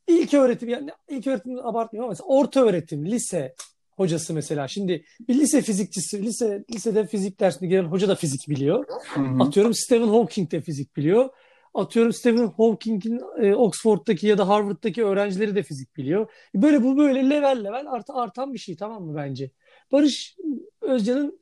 ilk 0.08 0.34
öğretim 0.34 0.68
yani 0.68 0.90
ilk 1.08 1.26
öğretim 1.26 1.66
abartmıyorum 1.66 2.04
ama 2.04 2.10
mesela 2.10 2.26
orta 2.26 2.64
öğretim, 2.64 3.06
lise 3.06 3.54
hocası 3.96 4.34
mesela. 4.34 4.68
Şimdi 4.68 5.04
bir 5.28 5.34
lise 5.34 5.62
fizikçisi, 5.62 6.22
lise 6.22 6.64
lisede 6.74 7.06
fizik 7.06 7.40
dersine 7.40 7.68
giren 7.68 7.84
hoca 7.84 8.08
da 8.08 8.14
fizik 8.14 8.48
biliyor. 8.48 8.84
Hı 9.14 9.20
hı. 9.20 9.42
Atıyorum 9.42 9.74
Stephen 9.74 10.08
Hawking 10.08 10.50
de 10.50 10.60
fizik 10.60 10.96
biliyor. 10.96 11.30
Atıyorum 11.74 12.12
Stephen 12.12 12.46
Hawking'in 12.46 13.20
e, 13.42 13.54
Oxford'daki 13.54 14.26
ya 14.26 14.38
da 14.38 14.48
Harvard'daki 14.48 15.04
öğrencileri 15.04 15.54
de 15.54 15.62
fizik 15.62 15.96
biliyor. 15.96 16.30
Böyle 16.54 16.82
bu 16.82 16.96
böyle 16.96 17.30
level 17.30 17.64
level 17.64 17.86
art, 17.86 18.10
artan 18.10 18.54
bir 18.54 18.58
şey 18.58 18.76
tamam 18.76 19.02
mı 19.02 19.16
bence? 19.16 19.50
Barış 19.92 20.36
Özcan'ın 20.80 21.40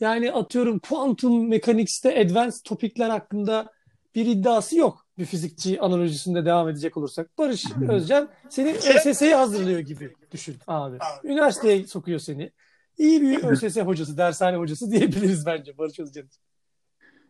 yani 0.00 0.32
atıyorum 0.32 0.78
quantum 0.78 1.48
mechanics'te 1.48 2.20
advanced 2.20 2.64
topikler 2.64 3.10
hakkında 3.10 3.72
bir 4.14 4.26
iddiası 4.26 4.78
yok. 4.78 5.06
Bir 5.18 5.24
fizikçi 5.24 5.80
analojisinde 5.80 6.44
devam 6.46 6.68
edecek 6.68 6.96
olursak. 6.96 7.38
Barış 7.38 7.64
Özcan 7.88 8.28
seni 8.48 8.74
ÖSS'ye 8.74 9.34
hazırlıyor 9.34 9.80
gibi 9.80 10.14
düşün 10.30 10.56
abi. 10.66 10.98
Üniversiteye 11.24 11.86
sokuyor 11.86 12.18
seni. 12.18 12.52
İyi 12.98 13.22
bir 13.22 13.44
ÖSS 13.44 13.76
hocası, 13.76 14.18
dershane 14.18 14.56
hocası 14.56 14.90
diyebiliriz 14.90 15.46
bence 15.46 15.78
Barış 15.78 16.00
Özcan. 16.00 16.24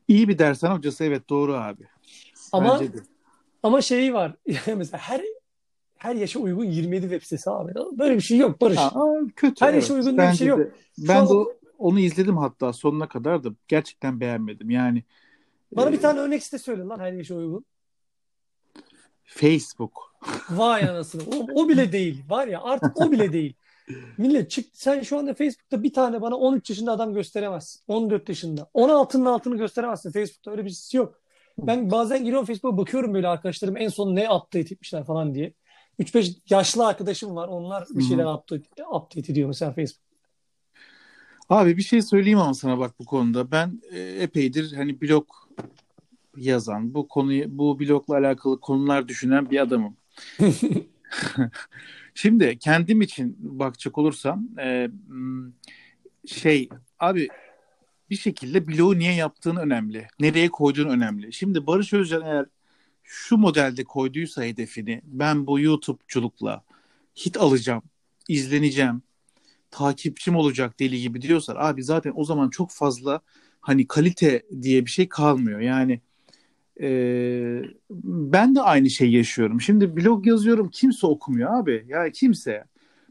İyi 0.09 0.29
bir 0.29 0.39
dershane 0.39 0.75
hocası 0.75 1.05
evet 1.05 1.29
doğru 1.29 1.55
abi. 1.55 1.83
Ama 2.53 2.81
ama 3.63 3.83
şeyi 3.83 4.15
var. 4.15 4.35
mesela 4.77 4.99
her 4.99 5.23
her 5.97 6.15
yaşa 6.15 6.39
uygun 6.41 6.65
27 6.65 7.03
web 7.03 7.23
sitesi 7.23 7.51
abi. 7.51 7.73
Böyle 7.99 8.15
bir 8.17 8.21
şey 8.21 8.39
yok 8.39 8.61
Barış. 8.61 8.79
Aa, 8.79 9.21
kötü 9.37 9.65
Her 9.65 9.73
evet. 9.73 9.83
yaşa 9.83 9.95
uygun 9.95 10.19
bir 10.19 10.33
şey 10.33 10.47
yok. 10.47 10.59
de. 10.59 10.71
Ben 10.99 11.29
de 11.29 11.33
onu 11.79 12.01
izledim 12.01 12.37
hatta 12.37 12.73
sonuna 12.73 13.09
kadar 13.09 13.45
da 13.45 13.49
gerçekten 13.69 14.21
beğenmedim. 14.21 14.71
Yani 14.71 15.03
Bana 15.77 15.93
bir 15.93 16.01
tane 16.01 16.21
örnek 16.21 16.43
site 16.43 16.59
söyle 16.59 16.83
lan 16.83 16.99
her 16.99 17.13
yaşa 17.13 17.35
uygun. 17.35 17.65
Facebook. 19.25 20.15
Vay 20.51 20.89
anasını. 20.89 21.23
O, 21.23 21.63
o 21.63 21.69
bile 21.69 21.93
değil. 21.93 22.25
Var 22.29 22.47
ya 22.47 22.63
artık 22.63 23.01
o 23.01 23.13
bile 23.13 23.33
değil. 23.33 23.55
Millet 24.19 24.51
çık 24.51 24.67
sen 24.73 25.03
şu 25.03 25.19
anda 25.19 25.35
Facebook'ta 25.35 25.83
bir 25.83 25.93
tane 25.93 26.23
bana 26.23 26.37
13 26.37 26.71
yaşında 26.71 26.93
adam 26.93 27.15
gösteremezsin. 27.15 27.83
14 27.89 28.29
yaşında. 28.29 28.71
16'nın 28.75 29.25
altını 29.25 29.57
gösteremezsin. 29.57 30.13
Facebook'ta 30.13 30.51
öyle 30.51 30.65
bir 30.65 30.71
şey 30.71 30.99
yok. 30.99 31.21
Ben 31.59 31.91
bazen 31.91 32.25
giriyorum 32.25 32.47
Facebook'a 32.47 32.77
bakıyorum 32.77 33.15
böyle 33.15 33.29
arkadaşlarım 33.29 33.77
en 33.77 33.89
son 33.89 34.17
ne 34.17 34.31
update 34.31 34.75
etmişler 34.75 35.05
falan 35.05 35.35
diye. 35.35 35.55
3-5 35.99 36.37
yaşlı 36.51 36.87
arkadaşım 36.87 37.37
var. 37.37 37.49
Onlar 37.49 37.87
bir 37.91 38.03
şeyler 38.03 38.25
update, 38.25 38.85
update 38.93 39.33
ediyor 39.33 39.49
mesela 39.49 39.73
Facebook. 39.73 40.05
Abi 41.49 41.77
bir 41.77 41.83
şey 41.83 42.03
söyleyeyim 42.03 42.39
ama 42.39 42.55
sana 42.55 42.79
bak 42.79 42.95
bu 42.99 43.05
konuda. 43.05 43.51
Ben 43.51 43.83
e, 43.91 44.01
epeydir 44.01 44.73
hani 44.73 45.01
blog 45.01 45.27
yazan, 46.37 46.95
bu 46.95 47.09
konuyu 47.09 47.59
bu 47.59 47.81
blogla 47.81 48.17
alakalı 48.17 48.61
konular 48.61 49.09
düşünen 49.09 49.51
bir 49.51 49.59
adamım. 49.59 49.97
Şimdi 52.15 52.59
kendim 52.59 53.03
için 53.03 53.37
bakacak 53.39 53.99
olursam 53.99 54.49
e, 54.61 54.91
şey 56.27 56.69
abi 56.99 57.29
bir 58.11 58.17
şekilde 58.17 58.69
blogu 58.69 58.99
niye 58.99 59.15
yaptığın 59.15 59.57
önemli. 59.57 60.09
Nereye 60.21 60.49
koyduğun 60.49 60.89
önemli. 60.89 61.33
Şimdi 61.33 61.67
Barış 61.67 61.93
Özcan 61.93 62.23
eğer 62.23 62.47
şu 63.03 63.37
modelde 63.37 63.85
koyduysa 63.85 64.45
hedefini 64.45 65.03
ben 65.05 65.47
bu 65.47 65.61
YouTube'culukla 65.61 66.63
hit 67.17 67.37
alacağım, 67.37 67.83
izleneceğim, 68.29 69.03
takipçim 69.71 70.37
olacak 70.37 70.81
deli 70.81 71.01
gibi 71.01 71.23
diyorsan 71.23 71.57
abi 71.59 71.83
zaten 71.83 72.13
o 72.17 72.25
zaman 72.25 72.51
çok 72.51 72.71
fazla 72.71 73.21
hani 73.61 73.89
kalite 73.89 74.43
diye 74.63 74.87
bir 74.87 74.91
şey 74.91 75.09
kalmıyor. 75.09 75.61
Yani 75.61 76.01
e, 76.81 77.63
ben 78.05 78.55
de 78.55 78.61
aynı 78.63 78.91
şeyi 78.91 79.13
yaşıyorum. 79.17 79.61
Şimdi 79.61 79.97
blog 79.97 80.27
yazıyorum 80.27 80.69
kimse 80.71 81.07
okumuyor 81.07 81.55
abi. 81.61 81.85
Yani 81.89 82.13
kimse. 82.13 82.65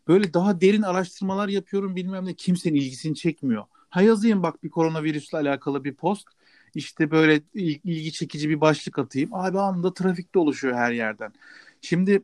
Böyle 0.08 0.34
daha 0.34 0.62
derin 0.62 0.82
araştırmalar 0.82 1.50
yapıyorum 1.50 1.96
bilmem 1.96 2.26
ne 2.26 2.34
kimsenin 2.34 2.76
ilgisini 2.76 3.16
çekmiyor. 3.16 3.64
Ha 3.90 4.02
yazayım 4.02 4.44
bak 4.44 4.64
bir 4.64 4.70
koronavirüsle 4.70 5.38
alakalı 5.38 5.84
bir 5.84 5.94
post. 5.96 6.28
İşte 6.76 7.12
böyle 7.12 7.42
il- 7.54 7.80
ilgi 7.84 8.12
çekici 8.12 8.50
bir 8.50 8.62
başlık 8.62 9.00
atayım. 9.00 9.34
Abi 9.34 9.60
anında 9.60 9.94
trafikte 9.94 10.40
oluşuyor 10.40 10.76
her 10.78 10.92
yerden. 10.92 11.34
Şimdi 11.82 12.24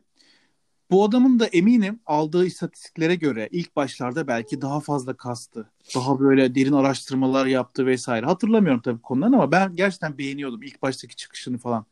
bu 0.90 1.04
adamın 1.04 1.38
da 1.38 1.46
eminim 1.46 2.00
aldığı 2.06 2.46
istatistiklere 2.46 3.14
göre 3.14 3.48
ilk 3.52 3.76
başlarda 3.76 4.26
belki 4.26 4.60
daha 4.60 4.80
fazla 4.80 5.16
kastı. 5.16 5.70
Daha 5.94 6.20
böyle 6.20 6.54
derin 6.54 6.72
araştırmalar 6.72 7.46
yaptı 7.46 7.86
vesaire. 7.86 8.26
Hatırlamıyorum 8.26 8.80
tabii 8.80 9.00
konuları 9.00 9.34
ama 9.34 9.52
ben 9.52 9.76
gerçekten 9.76 10.18
beğeniyordum 10.18 10.62
ilk 10.62 10.82
baştaki 10.82 11.16
çıkışını 11.16 11.58
falan. 11.58 11.86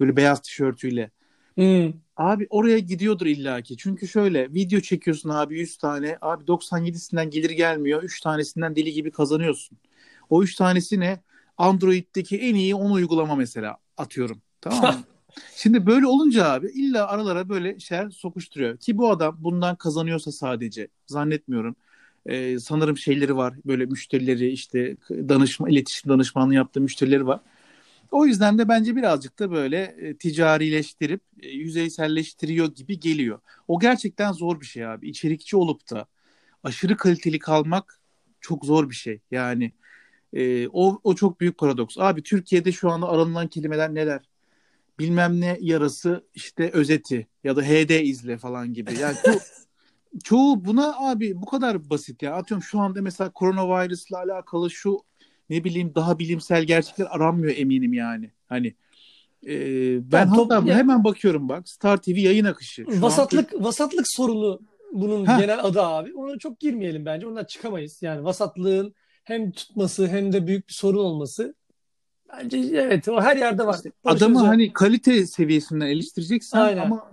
Böyle 0.00 0.16
beyaz 0.16 0.40
tişörtüyle. 0.40 1.10
Hmm. 1.54 1.92
Abi 2.16 2.46
oraya 2.50 2.78
gidiyordur 2.78 3.26
illaki. 3.26 3.76
Çünkü 3.76 4.08
şöyle 4.08 4.54
video 4.54 4.80
çekiyorsun 4.80 5.28
abi 5.28 5.58
100 5.58 5.76
tane. 5.76 6.18
Abi 6.20 6.44
97'sinden 6.44 7.30
gelir 7.30 7.50
gelmiyor. 7.50 8.02
3 8.02 8.20
tanesinden 8.20 8.76
deli 8.76 8.92
gibi 8.92 9.10
kazanıyorsun. 9.10 9.78
O 10.30 10.42
3 10.42 10.54
tanesi 10.54 11.00
ne? 11.00 11.20
Android'deki 11.58 12.38
en 12.38 12.54
iyi 12.54 12.74
10 12.74 12.90
uygulama 12.90 13.34
mesela 13.34 13.76
atıyorum. 13.96 14.42
Tamam 14.60 14.94
mı? 14.94 15.00
Şimdi 15.56 15.86
böyle 15.86 16.06
olunca 16.06 16.50
abi 16.50 16.66
illa 16.66 17.08
aralara 17.08 17.48
böyle 17.48 17.80
şeyler 17.80 18.10
sokuşturuyor. 18.10 18.76
Ki 18.78 18.98
bu 18.98 19.10
adam 19.10 19.36
bundan 19.40 19.76
kazanıyorsa 19.76 20.32
sadece 20.32 20.88
zannetmiyorum. 21.06 21.76
Ee, 22.26 22.58
sanırım 22.58 22.96
şeyleri 22.96 23.36
var. 23.36 23.54
Böyle 23.66 23.86
müşterileri 23.86 24.48
işte 24.50 24.96
danışma, 25.10 25.70
iletişim 25.70 26.10
danışmanlığı 26.10 26.54
yaptığı 26.54 26.80
müşterileri 26.80 27.26
var. 27.26 27.40
O 28.10 28.26
yüzden 28.26 28.58
de 28.58 28.68
bence 28.68 28.96
birazcık 28.96 29.38
da 29.38 29.50
böyle 29.50 29.82
e, 29.82 30.16
ticarileştirip 30.16 31.20
e, 31.42 31.48
yüzeyselleştiriyor 31.48 32.74
gibi 32.74 33.00
geliyor. 33.00 33.40
O 33.68 33.80
gerçekten 33.80 34.32
zor 34.32 34.60
bir 34.60 34.66
şey 34.66 34.86
abi. 34.86 35.08
İçerikçi 35.08 35.56
olup 35.56 35.90
da 35.90 36.06
aşırı 36.64 36.96
kaliteli 36.96 37.38
kalmak 37.38 38.00
çok 38.40 38.64
zor 38.64 38.90
bir 38.90 38.94
şey. 38.94 39.20
Yani 39.30 39.72
e, 40.32 40.68
o, 40.68 41.00
o 41.04 41.14
çok 41.14 41.40
büyük 41.40 41.58
paradoks. 41.58 41.98
Abi 41.98 42.22
Türkiye'de 42.22 42.72
şu 42.72 42.90
anda 42.90 43.08
aranılan 43.08 43.48
kelimeler 43.48 43.94
neler? 43.94 44.20
Bilmem 44.98 45.40
ne 45.40 45.58
yarası 45.60 46.24
işte 46.34 46.70
özeti 46.70 47.26
ya 47.44 47.56
da 47.56 47.62
HD 47.62 48.02
izle 48.02 48.38
falan 48.38 48.74
gibi. 48.74 48.98
Yani 49.00 49.16
bu, 49.26 49.38
çoğu 50.24 50.64
buna 50.64 50.94
abi 50.98 51.42
bu 51.42 51.46
kadar 51.46 51.90
basit 51.90 52.22
ya. 52.22 52.34
Atıyorum 52.34 52.62
şu 52.62 52.80
anda 52.80 53.02
mesela 53.02 53.30
koronavirüsle 53.30 54.16
alakalı 54.16 54.70
şu 54.70 54.98
ne 55.50 55.64
bileyim 55.64 55.92
daha 55.94 56.18
bilimsel 56.18 56.64
gerçekler 56.64 57.06
aranmıyor 57.10 57.56
eminim 57.56 57.92
yani. 57.92 58.30
Hani 58.48 58.74
e, 59.46 59.52
ben 60.12 60.34
top- 60.34 60.50
hatta 60.50 60.68
ya- 60.68 60.76
hemen 60.76 61.04
bakıyorum 61.04 61.48
bak 61.48 61.68
Star 61.68 62.02
TV 62.02 62.10
yayın 62.10 62.44
akışı. 62.44 62.84
Şu 62.84 62.92
an 62.92 63.02
Vasatlık 63.02 63.64
vasatlık 63.64 64.04
sorunu 64.08 64.60
bunun 64.92 65.26
Heh. 65.26 65.38
genel 65.38 65.64
adı 65.64 65.82
abi. 65.82 66.14
Ona 66.14 66.38
çok 66.38 66.60
girmeyelim 66.60 67.06
bence. 67.06 67.26
Ondan 67.26 67.44
çıkamayız. 67.44 68.02
Yani 68.02 68.24
vasatlığın 68.24 68.94
hem 69.24 69.52
tutması 69.52 70.08
hem 70.08 70.32
de 70.32 70.46
büyük 70.46 70.68
bir 70.68 70.74
sorun 70.74 70.98
olması 70.98 71.54
bence 72.32 72.58
evet 72.58 73.08
o 73.08 73.20
her 73.20 73.36
yerde 73.36 73.66
var. 73.66 73.80
Barış 74.04 74.22
Adamı 74.22 74.38
Özcan- 74.38 74.46
hani 74.46 74.72
kalite 74.72 75.26
seviyesinden 75.26 75.86
eleştireceksen 75.86 76.58
Aynen. 76.60 76.82
ama 76.82 77.10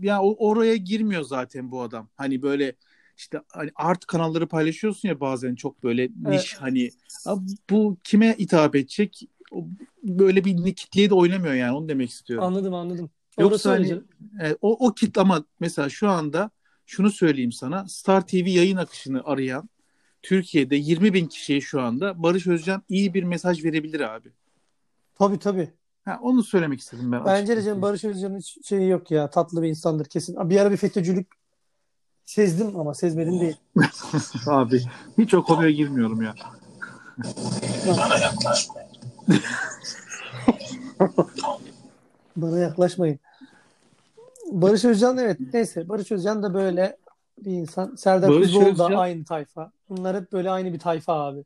ya 0.00 0.22
o- 0.22 0.48
oraya 0.48 0.76
girmiyor 0.76 1.22
zaten 1.22 1.70
bu 1.70 1.82
adam. 1.82 2.08
Hani 2.16 2.42
böyle 2.42 2.72
işte 3.16 3.40
hani 3.52 3.70
art 3.74 4.06
kanalları 4.06 4.46
paylaşıyorsun 4.46 5.08
ya 5.08 5.20
bazen 5.20 5.54
çok 5.54 5.84
böyle 5.84 6.08
niş 6.22 6.54
hani 6.54 6.90
Abi 7.26 7.40
bu 7.70 7.96
kime 8.04 8.38
hitap 8.38 8.76
edecek? 8.76 9.20
Böyle 10.02 10.44
bir 10.44 10.74
kitleye 10.74 11.10
de 11.10 11.14
oynamıyor 11.14 11.54
yani 11.54 11.76
onu 11.76 11.88
demek 11.88 12.10
istiyorum. 12.10 12.44
anladım 12.44 12.74
anladım. 12.74 13.10
Yoksa 13.38 13.70
Orası 13.70 13.70
hani-. 13.70 14.02
E, 14.42 14.56
o, 14.60 14.86
o 14.86 14.94
kitle 14.94 15.20
ama 15.20 15.44
mesela 15.60 15.88
şu 15.88 16.08
anda 16.08 16.50
şunu 16.86 17.10
söyleyeyim 17.10 17.52
sana 17.52 17.88
Star 17.88 18.26
TV 18.26 18.36
yayın 18.48 18.76
akışını 18.76 19.24
arayan 19.24 19.68
Türkiye'de 20.22 20.76
20 20.76 21.14
bin 21.14 21.26
kişiye 21.26 21.60
şu 21.60 21.80
anda 21.80 22.22
Barış 22.22 22.46
Özcan 22.46 22.82
iyi 22.88 23.14
bir 23.14 23.22
mesaj 23.22 23.64
verebilir 23.64 24.00
abi. 24.00 24.28
Tabii 25.18 25.38
tabii. 25.38 25.70
Ha, 26.04 26.18
onu 26.22 26.42
söylemek 26.42 26.80
istedim 26.80 27.12
ben. 27.12 27.24
Bence 27.24 27.56
de 27.56 27.62
canım 27.62 27.82
Barış 27.82 28.04
Özcan'ın 28.04 28.40
şeyi 28.64 28.88
yok 28.88 29.10
ya. 29.10 29.30
Tatlı 29.30 29.62
bir 29.62 29.68
insandır 29.68 30.04
kesin. 30.04 30.50
Bir 30.50 30.60
ara 30.60 30.70
bir 30.70 30.76
FETÖ'cülük 30.76 31.26
sezdim 32.24 32.76
ama 32.80 32.94
sezmedim 32.94 33.40
değil. 33.40 33.56
Abi 34.46 34.82
hiç 35.18 35.34
o 35.34 35.42
konuya 35.44 35.70
girmiyorum 35.70 36.22
ya. 36.22 36.34
Bana 37.86 38.18
yaklaşma. 38.18 38.74
Bana 42.36 42.58
yaklaşmayın. 42.58 43.18
Barış 44.52 44.84
Özcan 44.84 45.18
evet 45.18 45.38
neyse 45.52 45.88
Barış 45.88 46.12
Özcan 46.12 46.42
da 46.42 46.54
böyle 46.54 46.96
bir 47.38 47.52
insan. 47.52 47.94
Serdar 47.96 48.30
Barış 48.30 48.46
Kuzuloğlu 48.46 48.78
da 48.78 48.84
Özcan- 48.84 48.98
aynı 48.98 49.24
tayfa. 49.24 49.72
Bunlar 49.88 50.16
hep 50.16 50.32
böyle 50.32 50.50
aynı 50.50 50.72
bir 50.72 50.78
tayfa 50.78 51.12
abi. 51.12 51.44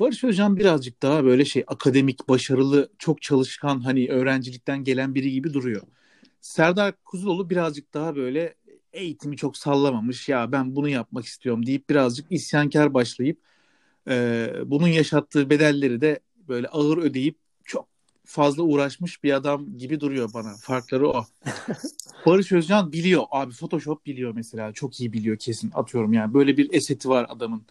Barış 0.00 0.24
Özcan 0.24 0.56
birazcık 0.56 1.02
daha 1.02 1.24
böyle 1.24 1.44
şey 1.44 1.64
akademik, 1.66 2.28
başarılı, 2.28 2.88
çok 2.98 3.22
çalışkan 3.22 3.80
hani 3.80 4.08
öğrencilikten 4.08 4.84
gelen 4.84 5.14
biri 5.14 5.32
gibi 5.32 5.54
duruyor. 5.54 5.82
Serdar 6.40 6.94
Kuzuloğlu 7.04 7.50
birazcık 7.50 7.94
daha 7.94 8.16
böyle 8.16 8.54
eğitimi 8.92 9.36
çok 9.36 9.56
sallamamış 9.56 10.28
ya 10.28 10.52
ben 10.52 10.76
bunu 10.76 10.88
yapmak 10.88 11.24
istiyorum 11.24 11.66
deyip 11.66 11.90
birazcık 11.90 12.26
isyankar 12.30 12.94
başlayıp 12.94 13.38
e, 14.08 14.48
bunun 14.66 14.88
yaşattığı 14.88 15.50
bedelleri 15.50 16.00
de 16.00 16.20
böyle 16.48 16.68
ağır 16.68 16.98
ödeyip 16.98 17.36
çok 17.64 17.88
fazla 18.24 18.62
uğraşmış 18.62 19.24
bir 19.24 19.32
adam 19.32 19.78
gibi 19.78 20.00
duruyor 20.00 20.30
bana. 20.34 20.56
Farkları 20.56 21.08
o. 21.08 21.24
Barış 22.26 22.52
Özcan 22.52 22.92
biliyor 22.92 23.24
abi 23.30 23.52
Photoshop 23.52 24.06
biliyor 24.06 24.32
mesela 24.34 24.72
çok 24.72 25.00
iyi 25.00 25.12
biliyor 25.12 25.36
kesin 25.36 25.70
atıyorum 25.74 26.12
yani 26.12 26.34
böyle 26.34 26.56
bir 26.56 26.72
eseti 26.72 27.08
var 27.08 27.26
adamın 27.28 27.62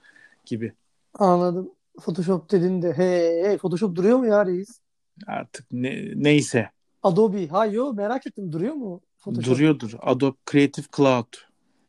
gibi. 0.45 0.73
Anladım. 1.13 1.71
Photoshop 1.99 2.51
dedin 2.51 2.81
de 2.81 2.93
hey, 2.93 3.43
hey 3.43 3.57
Photoshop 3.57 3.95
duruyor 3.95 4.17
mu 4.17 4.25
ya 4.27 4.45
reis? 4.45 4.79
Artık 5.27 5.65
ne, 5.71 6.11
neyse 6.15 6.69
Adobe. 7.03 7.47
Ha 7.47 7.65
yo 7.65 7.93
merak 7.93 8.27
ettim 8.27 8.51
duruyor 8.51 8.73
mu 8.73 9.01
Photoshop? 9.17 9.55
duruyordur. 9.55 9.93
Adobe 10.01 10.37
Creative 10.51 10.85
Cloud. 10.97 11.33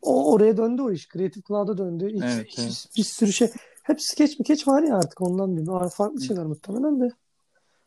O 0.03 0.33
oraya 0.33 0.57
döndü 0.57 0.83
o 0.83 0.93
iş. 0.93 1.09
Creative 1.09 1.43
Cloud'a 1.49 1.79
döndü. 1.79 2.11
İlk, 2.11 2.25
Evet, 2.25 2.47
bir, 2.59 2.63
evet. 2.63 2.87
bir 2.97 3.03
sürü 3.03 3.33
şey. 3.33 3.51
Hep 3.83 4.03
skeç 4.03 4.39
mi 4.39 4.45
keç 4.45 4.69
var 4.69 4.83
ya 4.83 4.97
artık 4.97 5.21
ondan 5.21 5.57
bilmiyorum. 5.57 5.89
Farklı 5.89 6.21
şeyler 6.23 6.45
muhtemelen 6.47 7.01
de. 7.01 7.11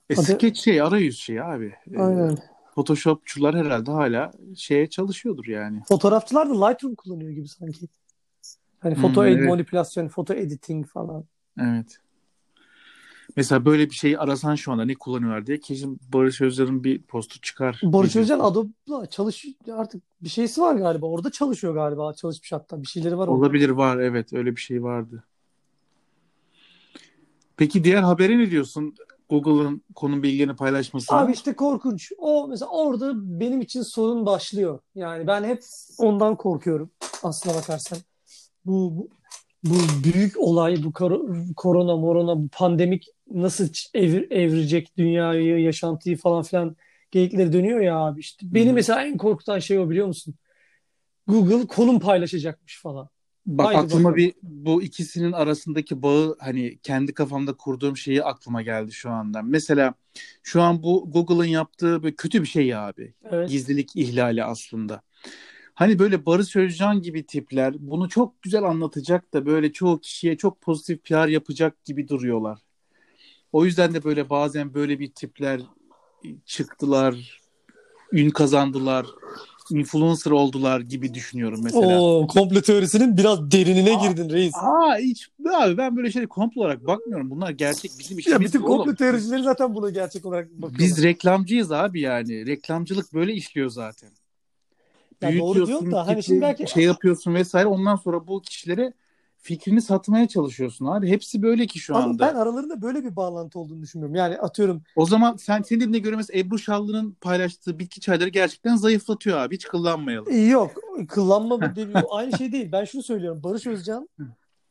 E, 0.10 0.15
Hadi. 0.15 0.25
sketch 0.25 0.60
şey 0.62 0.82
arayüz 0.82 1.20
şey 1.20 1.42
abi. 1.42 1.74
E, 1.94 2.01
Aynen. 2.01 2.38
Photoshopçular 2.75 3.56
herhalde 3.56 3.92
hala 3.92 4.32
şeye 4.56 4.89
çalışıyordur 4.89 5.46
yani. 5.46 5.82
Fotoğrafçılar 5.88 6.50
da 6.50 6.65
Lightroom 6.68 6.96
kullanıyor 6.96 7.32
gibi 7.32 7.48
sanki. 7.48 7.88
Hani 8.80 8.96
Hmm, 8.96 9.01
foto 9.01 9.25
ed- 9.25 9.38
evet. 9.38 9.48
manipülasyon, 9.50 10.07
foto 10.07 10.33
editing 10.33 10.88
falan. 10.88 11.25
Evet. 11.59 11.98
Mesela 13.35 13.65
böyle 13.65 13.89
bir 13.89 13.96
şeyi 13.96 14.19
arasan 14.19 14.55
şu 14.55 14.72
anda 14.72 14.85
ne 14.85 14.93
kullanıyorlar 14.93 15.46
diye 15.46 15.59
kesin 15.59 16.00
Barış 16.13 16.41
Özcan'ın 16.41 16.83
bir 16.83 17.01
postu 17.01 17.41
çıkar. 17.41 17.79
Barış. 17.83 18.15
Özcan 18.15 18.39
Adobe'la 18.39 19.05
çalış 19.05 19.46
artık 19.74 20.03
bir 20.22 20.29
şeysi 20.29 20.61
var 20.61 20.75
galiba. 20.75 21.05
Orada 21.05 21.31
çalışıyor 21.31 21.74
galiba. 21.74 22.13
Çalışmış 22.13 22.51
hatta. 22.51 22.81
Bir 22.81 22.87
şeyleri 22.87 23.17
var 23.17 23.27
orada. 23.27 23.39
Olabilir 23.39 23.69
var 23.69 23.98
evet 23.98 24.33
öyle 24.33 24.55
bir 24.55 24.61
şey 24.61 24.83
vardı. 24.83 25.24
Peki 27.57 27.83
diğer 27.83 28.01
habere 28.01 28.37
ne 28.37 28.51
diyorsun? 28.51 28.96
Google'ın 29.29 29.81
konum 29.96 30.24
bilgilerini 30.24 30.55
paylaşmasına. 30.55 31.17
Abi 31.17 31.31
işte 31.31 31.53
korkunç. 31.53 32.11
O 32.17 32.48
mesela 32.48 32.69
orada 32.72 33.11
benim 33.39 33.61
için 33.61 33.81
sorun 33.81 34.25
başlıyor. 34.25 34.79
Yani 34.96 35.27
ben 35.27 35.43
hep 35.43 35.63
ondan 35.98 36.35
korkuyorum 36.35 36.89
aslına 37.24 37.55
bakarsan. 37.55 37.98
Bu 38.65 38.98
bu, 38.98 39.07
bu 39.63 39.75
büyük 40.03 40.39
olay, 40.39 40.83
bu 40.83 40.93
kor- 40.93 41.29
korona, 41.55 41.98
morona, 41.98 42.37
bu 42.43 42.48
pandemik 42.48 43.07
nasıl 43.31 43.70
evir, 43.94 44.31
evirecek 44.31 44.98
dünyayı, 44.98 45.59
yaşantıyı 45.59 46.18
falan 46.18 46.44
filan 46.44 46.75
geyikleri 47.12 47.53
dönüyor 47.53 47.81
ya 47.81 47.98
abi 47.98 48.20
işte. 48.20 48.46
Beni 48.53 48.70
Hı. 48.70 48.74
mesela 48.74 49.03
en 49.05 49.18
korkutan 49.18 49.59
şey 49.59 49.79
o 49.79 49.90
biliyor 49.90 50.07
musun? 50.07 50.36
Google 51.27 51.68
konum 51.68 52.00
paylaşacakmış 52.00 52.81
falan. 52.81 53.09
Bak 53.46 53.66
Haydi 53.66 53.77
aklıma 53.77 54.09
bakalım. 54.09 54.18
bir 54.18 54.33
bu 54.44 54.83
ikisinin 54.83 55.31
arasındaki 55.31 56.01
bağı 56.01 56.36
hani 56.40 56.77
kendi 56.83 57.14
kafamda 57.14 57.53
kurduğum 57.53 57.98
şeyi 57.98 58.24
aklıma 58.24 58.62
geldi 58.62 58.92
şu 58.92 59.09
anda. 59.09 59.42
Mesela 59.42 59.94
şu 60.44 60.62
an 60.62 60.83
bu 60.83 61.12
Google'ın 61.12 61.46
yaptığı 61.50 62.03
böyle 62.03 62.16
kötü 62.16 62.42
bir 62.42 62.48
şey 62.48 62.68
ya 62.68 62.88
abi. 62.88 63.14
Evet. 63.31 63.50
Gizlilik 63.50 63.96
ihlali 63.96 64.44
aslında. 64.44 65.01
Hani 65.74 66.00
böyle 66.00 66.25
Barış 66.25 66.55
Özcan 66.55 67.01
gibi 67.01 67.25
tipler 67.25 67.75
bunu 67.79 68.09
çok 68.09 68.42
güzel 68.42 68.64
anlatacak 68.64 69.33
da 69.33 69.46
böyle 69.46 69.72
çoğu 69.72 70.00
kişiye 70.00 70.38
çok 70.38 70.62
pozitif 70.62 71.03
PR 71.03 71.27
yapacak 71.27 71.86
gibi 71.86 72.07
duruyorlar. 72.07 72.59
O 73.53 73.66
yüzden 73.66 73.94
de 73.94 74.03
böyle 74.03 74.29
bazen 74.29 74.74
böyle 74.74 75.00
bir 75.00 75.11
tipler 75.11 75.61
çıktılar, 76.46 77.42
ün 78.11 78.29
kazandılar, 78.29 79.05
influencer 79.72 80.31
oldular 80.31 80.79
gibi 80.79 81.13
düşünüyorum 81.13 81.59
mesela. 81.63 82.01
O 82.01 82.27
komplo 82.27 82.61
teorisinin 82.61 83.18
biraz 83.18 83.51
derinine 83.51 83.94
girdin 83.94 84.29
reis. 84.29 84.55
Aa 84.55 84.98
hiç 84.98 85.29
abi 85.55 85.77
ben 85.77 85.98
böyle 85.98 86.11
şeyleri 86.11 86.29
komplo 86.29 86.61
olarak 86.61 86.87
bakmıyorum. 86.87 87.29
Bunlar 87.29 87.50
gerçek 87.50 87.92
bizim 88.00 88.18
Ya 88.18 88.20
işimiz. 88.20 88.42
bütün 88.42 88.61
oğlum. 88.61 88.77
komplo 88.77 88.96
teoricileri 88.96 89.44
zaten 89.44 89.75
buna 89.75 89.89
gerçek 89.89 90.25
olarak 90.25 90.50
bakıyorlar. 90.50 90.79
Biz 90.79 91.03
reklamcıyız 91.03 91.72
abi 91.72 92.01
yani. 92.01 92.46
Reklamcılık 92.46 93.13
böyle 93.13 93.33
işliyor 93.33 93.70
zaten. 93.70 94.09
Ya 95.22 95.39
doğru 95.39 95.68
diyorsun 95.68 95.92
da 95.92 96.07
hani 96.07 96.24
şimdi 96.24 96.42
belki 96.42 96.68
şey 96.68 96.83
yapıyorsun 96.83 97.33
vesaire. 97.33 97.68
Ondan 97.68 97.96
sonra 97.96 98.27
bu 98.27 98.42
kişilere 98.42 98.94
fikrini 99.44 99.82
satmaya 99.82 100.27
çalışıyorsun 100.27 100.86
abi. 100.86 101.08
Hepsi 101.10 101.42
böyle 101.42 101.68
ki 101.68 101.79
şu 101.79 101.96
ama 101.96 102.06
anda. 102.06 102.27
ben 102.27 102.36
aralarında 102.36 102.82
böyle 102.82 103.03
bir 103.03 103.16
bağlantı 103.16 103.60
olduğunu 103.60 103.82
düşünmüyorum. 103.82 104.16
Yani 104.16 104.38
atıyorum 104.38 104.84
O 104.96 105.06
zaman 105.06 105.36
sen 105.36 105.62
senin 105.62 105.79
dediğine 105.79 106.00
göre 106.00 106.16
mesela 106.16 106.40
Ebru 106.40 106.60
Şallı'nın 106.60 107.12
paylaştığı 107.22 107.79
bitki 107.79 108.01
çayları 108.01 108.29
gerçekten 108.29 108.75
zayıflatıyor 108.75 109.38
abi. 109.38 109.56
Hiç 109.56 109.66
kullanmayalım. 109.66 110.50
yok 110.50 110.72
kıllanma 111.08 111.62
bu 111.62 111.66
değil, 111.75 111.88
aynı 112.12 112.38
şey 112.38 112.51
değil. 112.51 112.72
Ben 112.72 112.86
şunu 112.86 113.03
söylüyorum. 113.03 113.44
Barış 113.44 113.68
Özcan 113.68 114.10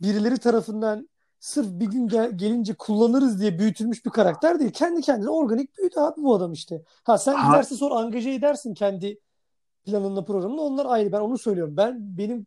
birileri 0.03 0.39
tarafından 0.39 1.09
sırf 1.41 1.67
bir 1.81 1.87
gün 1.87 2.09
gel- 2.09 2.39
gelince 2.39 2.75
kullanırız 2.75 3.41
diye 3.41 3.59
büyütülmüş 3.59 4.05
bir 4.05 4.11
karakter 4.11 4.61
değil. 4.61 4.71
Kendi 4.71 5.01
kendine 5.01 5.31
organik 5.31 5.79
büyüdü 5.79 5.95
abi 6.01 6.23
bu 6.23 6.35
adam 6.35 6.53
işte. 6.53 6.83
Ha 7.05 7.19
sen 7.19 7.35
Ha- 7.35 7.49
gidersin 7.49 7.77
sonra 7.77 7.95
angaje 7.95 8.31
edersin 8.31 8.75
kendi 8.75 9.19
planınla 9.85 10.25
programını 10.25 10.61
onlar 10.61 10.87
ayrı. 10.87 11.13
Ben 11.13 11.21
onu 11.21 11.39
söylüyorum. 11.39 11.77
Ben 11.77 12.19
benim 12.19 12.47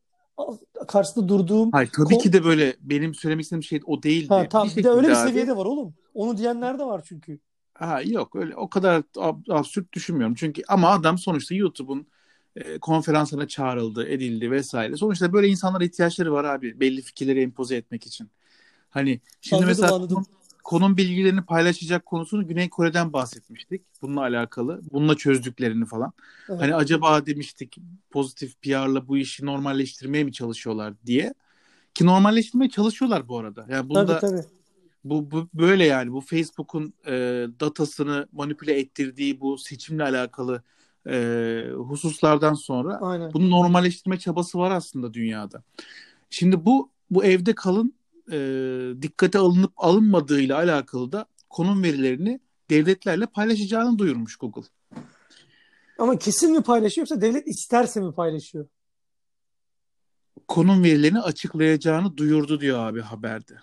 karşısında 0.87 1.27
durduğum 1.27 1.71
Hayır 1.71 1.89
tabii 1.95 2.13
Ko- 2.13 2.21
ki 2.21 2.33
de 2.33 2.43
böyle 2.43 2.75
benim 2.81 3.15
söylemek 3.15 3.43
istediğim 3.43 3.63
şey 3.63 3.81
o 3.85 4.03
değildi. 4.03 4.33
ha, 4.33 4.49
tamam, 4.49 4.69
bir 4.75 4.83
de 4.83 4.89
öyle 4.89 5.01
bir 5.01 5.03
şekilde 5.07 5.19
abi- 5.23 5.29
seviyede 5.29 5.57
var 5.57 5.65
oğlum. 5.65 5.93
Onu 6.13 6.37
diyenler 6.37 6.79
de 6.79 6.83
var 6.83 7.01
çünkü. 7.05 7.39
Ha, 7.73 8.01
yok 8.01 8.35
öyle 8.35 8.55
o 8.55 8.69
kadar 8.69 8.99
ab- 8.99 9.53
absürt 9.53 9.93
düşünmüyorum. 9.93 10.35
Çünkü 10.35 10.61
ama 10.67 10.89
adam 10.89 11.17
sonuçta 11.17 11.55
YouTube'un 11.55 12.07
e, 12.55 12.79
konferansına 12.79 13.47
çağrıldı, 13.47 14.07
edildi 14.07 14.51
vesaire. 14.51 14.97
Sonuçta 14.97 15.33
böyle 15.33 15.47
insanlara 15.47 15.83
ihtiyaçları 15.83 16.31
var 16.33 16.43
abi 16.43 16.79
belli 16.79 17.01
fikirleri 17.01 17.41
empoze 17.41 17.75
etmek 17.75 18.07
için. 18.07 18.29
Hani 18.89 19.21
şimdi 19.41 19.63
Anladım, 19.63 19.67
mesela 19.81 19.95
anladım. 19.95 20.25
Konum, 20.65 20.97
bilgilerini 20.97 21.41
paylaşacak 21.41 22.05
konusunu 22.05 22.47
Güney 22.47 22.69
Kore'den 22.69 23.13
bahsetmiştik. 23.13 23.81
Bununla 24.01 24.21
alakalı. 24.21 24.81
Bununla 24.91 25.15
çözdüklerini 25.15 25.85
falan. 25.85 26.13
Evet. 26.49 26.61
Hani 26.61 26.75
acaba 26.75 27.25
demiştik 27.25 27.77
pozitif 28.11 28.61
PR'la 28.61 29.07
bu 29.07 29.17
işi 29.17 29.45
normalleştirmeye 29.45 30.23
mi 30.23 30.33
çalışıyorlar 30.33 30.93
diye. 31.05 31.33
Ki 31.93 32.05
normalleştirmeye 32.05 32.69
çalışıyorlar 32.69 33.27
bu 33.27 33.39
arada. 33.39 33.65
Yani 33.69 33.89
bunda 33.89 34.19
Tabii 34.19 34.31
tabii. 34.31 34.47
bu, 35.03 35.31
bu 35.31 35.47
böyle 35.53 35.85
yani 35.85 36.11
bu 36.11 36.21
Facebook'un 36.21 36.93
e, 37.07 37.11
datasını 37.59 38.27
manipüle 38.31 38.79
ettirdiği 38.79 39.41
bu 39.41 39.57
seçimle 39.57 40.03
alakalı 40.03 40.63
e, 41.09 41.65
hususlardan 41.75 42.53
sonra 42.53 42.99
Aynen. 43.01 43.33
bunu 43.33 43.49
normalleştirme 43.49 44.19
çabası 44.19 44.59
var 44.59 44.71
aslında 44.71 45.13
dünyada. 45.13 45.63
Şimdi 46.29 46.65
bu 46.65 46.89
bu 47.09 47.25
evde 47.25 47.55
kalın 47.55 47.93
e, 48.31 48.37
dikkate 49.01 49.39
alınıp 49.39 49.71
alınmadığıyla 49.77 50.57
alakalı 50.57 51.11
da 51.11 51.25
konum 51.49 51.83
verilerini 51.83 52.39
devletlerle 52.69 53.25
paylaşacağını 53.25 53.99
duyurmuş 53.99 54.35
Google. 54.35 54.67
Ama 55.97 56.17
kesin 56.17 56.51
mi 56.51 56.63
paylaşıyor 56.63 57.07
yoksa 57.07 57.21
devlet 57.21 57.47
isterse 57.47 58.01
mi 58.01 58.13
paylaşıyor? 58.13 58.67
Konum 60.47 60.83
verilerini 60.83 61.21
açıklayacağını 61.21 62.17
duyurdu 62.17 62.61
diyor 62.61 62.79
abi 62.79 63.01
haberde. 63.01 63.53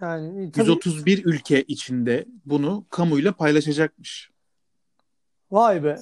Yani 0.00 0.52
tabii 0.52 0.70
131 0.70 1.24
ülke 1.24 1.62
içinde 1.62 2.26
bunu 2.44 2.86
kamuyla 2.90 3.32
paylaşacakmış. 3.32 4.30
vay 5.50 5.84
be. 5.84 6.00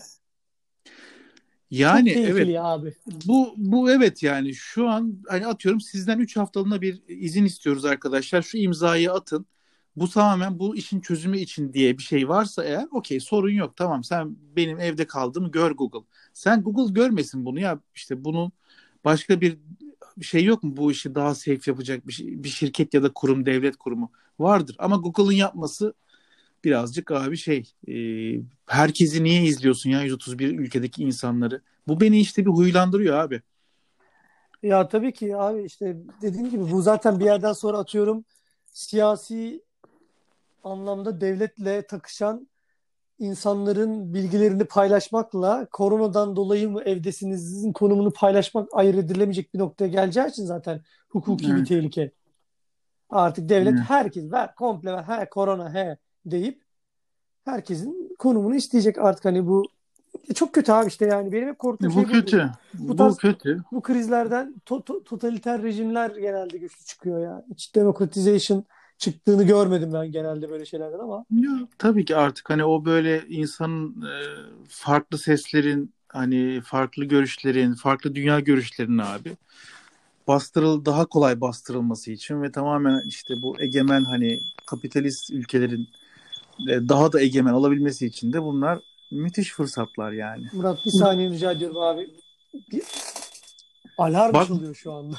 Yani 1.72 2.14
Çok 2.14 2.24
evet 2.24 2.48
ya 2.48 2.64
abi. 2.64 2.94
bu 3.26 3.54
bu 3.56 3.90
evet 3.90 4.22
yani 4.22 4.54
şu 4.54 4.88
an 4.88 5.22
hani 5.28 5.46
atıyorum 5.46 5.80
sizden 5.80 6.18
3 6.18 6.36
haftalığına 6.36 6.80
bir 6.80 7.02
izin 7.08 7.44
istiyoruz 7.44 7.84
arkadaşlar. 7.84 8.42
Şu 8.42 8.58
imzayı 8.58 9.12
atın. 9.12 9.46
Bu 9.96 10.08
tamamen 10.10 10.58
bu 10.58 10.76
işin 10.76 11.00
çözümü 11.00 11.38
için 11.38 11.72
diye 11.72 11.98
bir 11.98 12.02
şey 12.02 12.28
varsa 12.28 12.64
eğer 12.64 12.88
okey 12.90 13.20
sorun 13.20 13.50
yok 13.50 13.76
tamam 13.76 14.04
sen 14.04 14.36
benim 14.56 14.80
evde 14.80 15.06
kaldığımı 15.06 15.50
gör 15.50 15.70
Google. 15.70 16.06
Sen 16.32 16.62
Google 16.62 16.92
görmesin 16.92 17.44
bunu 17.44 17.60
ya 17.60 17.80
işte 17.94 18.24
bunun 18.24 18.52
başka 19.04 19.40
bir 19.40 19.58
şey 20.22 20.44
yok 20.44 20.62
mu 20.62 20.76
bu 20.76 20.92
işi 20.92 21.14
daha 21.14 21.34
safe 21.34 21.60
yapacak 21.66 22.06
bir, 22.06 22.12
şey- 22.12 22.44
bir 22.44 22.48
şirket 22.48 22.94
ya 22.94 23.02
da 23.02 23.12
kurum 23.12 23.46
devlet 23.46 23.76
kurumu 23.76 24.10
vardır. 24.38 24.76
Ama 24.78 24.96
Google'ın 24.96 25.32
yapması 25.36 25.94
birazcık 26.64 27.10
abi 27.10 27.36
şey 27.36 27.72
e, 27.88 27.94
herkesi 28.66 29.24
niye 29.24 29.42
izliyorsun 29.42 29.90
ya 29.90 30.02
131 30.02 30.58
ülkedeki 30.58 31.02
insanları? 31.02 31.62
Bu 31.88 32.00
beni 32.00 32.20
işte 32.20 32.46
bir 32.46 32.50
huylandırıyor 32.50 33.16
abi. 33.18 33.42
Ya 34.62 34.88
tabii 34.88 35.12
ki 35.12 35.36
abi 35.36 35.64
işte 35.64 35.96
dediğim 36.22 36.50
gibi 36.50 36.70
bu 36.70 36.82
zaten 36.82 37.20
bir 37.20 37.24
yerden 37.24 37.52
sonra 37.52 37.78
atıyorum 37.78 38.24
siyasi 38.72 39.62
anlamda 40.64 41.20
devletle 41.20 41.86
takışan 41.86 42.48
insanların 43.18 44.14
bilgilerini 44.14 44.64
paylaşmakla 44.64 45.66
koronadan 45.72 46.36
dolayı 46.36 46.70
mı 46.70 46.82
evdesinizin 46.82 47.72
konumunu 47.72 48.12
paylaşmak 48.12 48.68
ayırt 48.72 48.96
edilemeyecek 48.98 49.54
bir 49.54 49.58
noktaya 49.58 49.88
geleceği 49.88 50.28
için 50.28 50.44
zaten 50.44 50.82
hukuki 51.08 51.46
bir 51.46 51.56
Evet. 51.56 51.68
tehlike. 51.68 52.12
Artık 53.10 53.48
devlet 53.48 53.74
Evet. 53.74 53.84
herkes 53.88 54.32
ver 54.32 54.54
komple 54.54 54.92
ver 54.92 55.02
he 55.02 55.28
korona 55.30 55.74
he 55.74 55.98
deyip 56.26 56.62
herkesin 57.44 58.16
konumunu 58.18 58.54
isteyecek 58.54 58.98
artık 58.98 59.24
hani 59.24 59.46
bu 59.46 59.62
çok 60.34 60.52
kötü 60.52 60.72
abi 60.72 60.88
işte 60.88 61.06
yani 61.06 61.32
benim 61.32 61.48
hep 61.48 61.58
korktuğum 61.58 61.90
şey 61.90 62.02
Bu 62.04 62.08
buydu. 62.08 62.20
kötü. 62.20 62.50
Bu 62.74 62.88
Bu 62.88 62.96
tarz- 62.96 63.16
kötü. 63.16 63.62
Bu 63.72 63.82
krizlerden 63.82 64.54
to- 64.66 64.82
to- 64.84 65.04
totaliter 65.04 65.62
rejimler 65.62 66.10
genelde 66.10 66.58
güçlü 66.58 66.84
çıkıyor 66.84 67.18
ya. 67.22 67.44
Hiç 67.50 67.74
democratization 67.74 68.64
çıktığını 68.98 69.44
görmedim 69.44 69.92
ben 69.92 70.12
genelde 70.12 70.50
böyle 70.50 70.64
şeylerden 70.66 70.98
ama 70.98 71.24
Ya, 71.30 71.50
tabii 71.78 72.04
ki 72.04 72.16
artık 72.16 72.50
hani 72.50 72.64
o 72.64 72.84
böyle 72.84 73.22
insanın 73.28 74.02
e, 74.02 74.14
farklı 74.68 75.18
seslerin 75.18 75.92
hani 76.08 76.60
farklı 76.64 77.04
görüşlerin, 77.04 77.74
farklı 77.74 78.14
dünya 78.14 78.40
görüşlerinin 78.40 78.98
abi 78.98 79.36
bastırıl 80.28 80.84
daha 80.84 81.06
kolay 81.06 81.40
bastırılması 81.40 82.10
için 82.12 82.42
ve 82.42 82.52
tamamen 82.52 83.02
işte 83.08 83.34
bu 83.42 83.60
egemen 83.60 84.04
hani 84.04 84.40
kapitalist 84.66 85.30
ülkelerin 85.30 85.82
e, 85.82 85.86
daha 86.66 87.12
da 87.12 87.20
egemen 87.20 87.52
olabilmesi 87.52 88.06
için 88.06 88.32
de 88.32 88.42
bunlar 88.42 88.78
müthiş 89.10 89.52
fırsatlar 89.52 90.12
yani. 90.12 90.46
Murat 90.52 90.86
bir 90.86 90.90
saniye 90.90 91.30
rica 91.30 91.52
ediyorum 91.52 91.78
abi. 91.78 92.10
Bir 92.72 92.82
alarm 93.98 94.34
Bak- 94.34 94.46
çalıyor 94.46 94.74
şu 94.74 94.92
anda. 94.92 95.16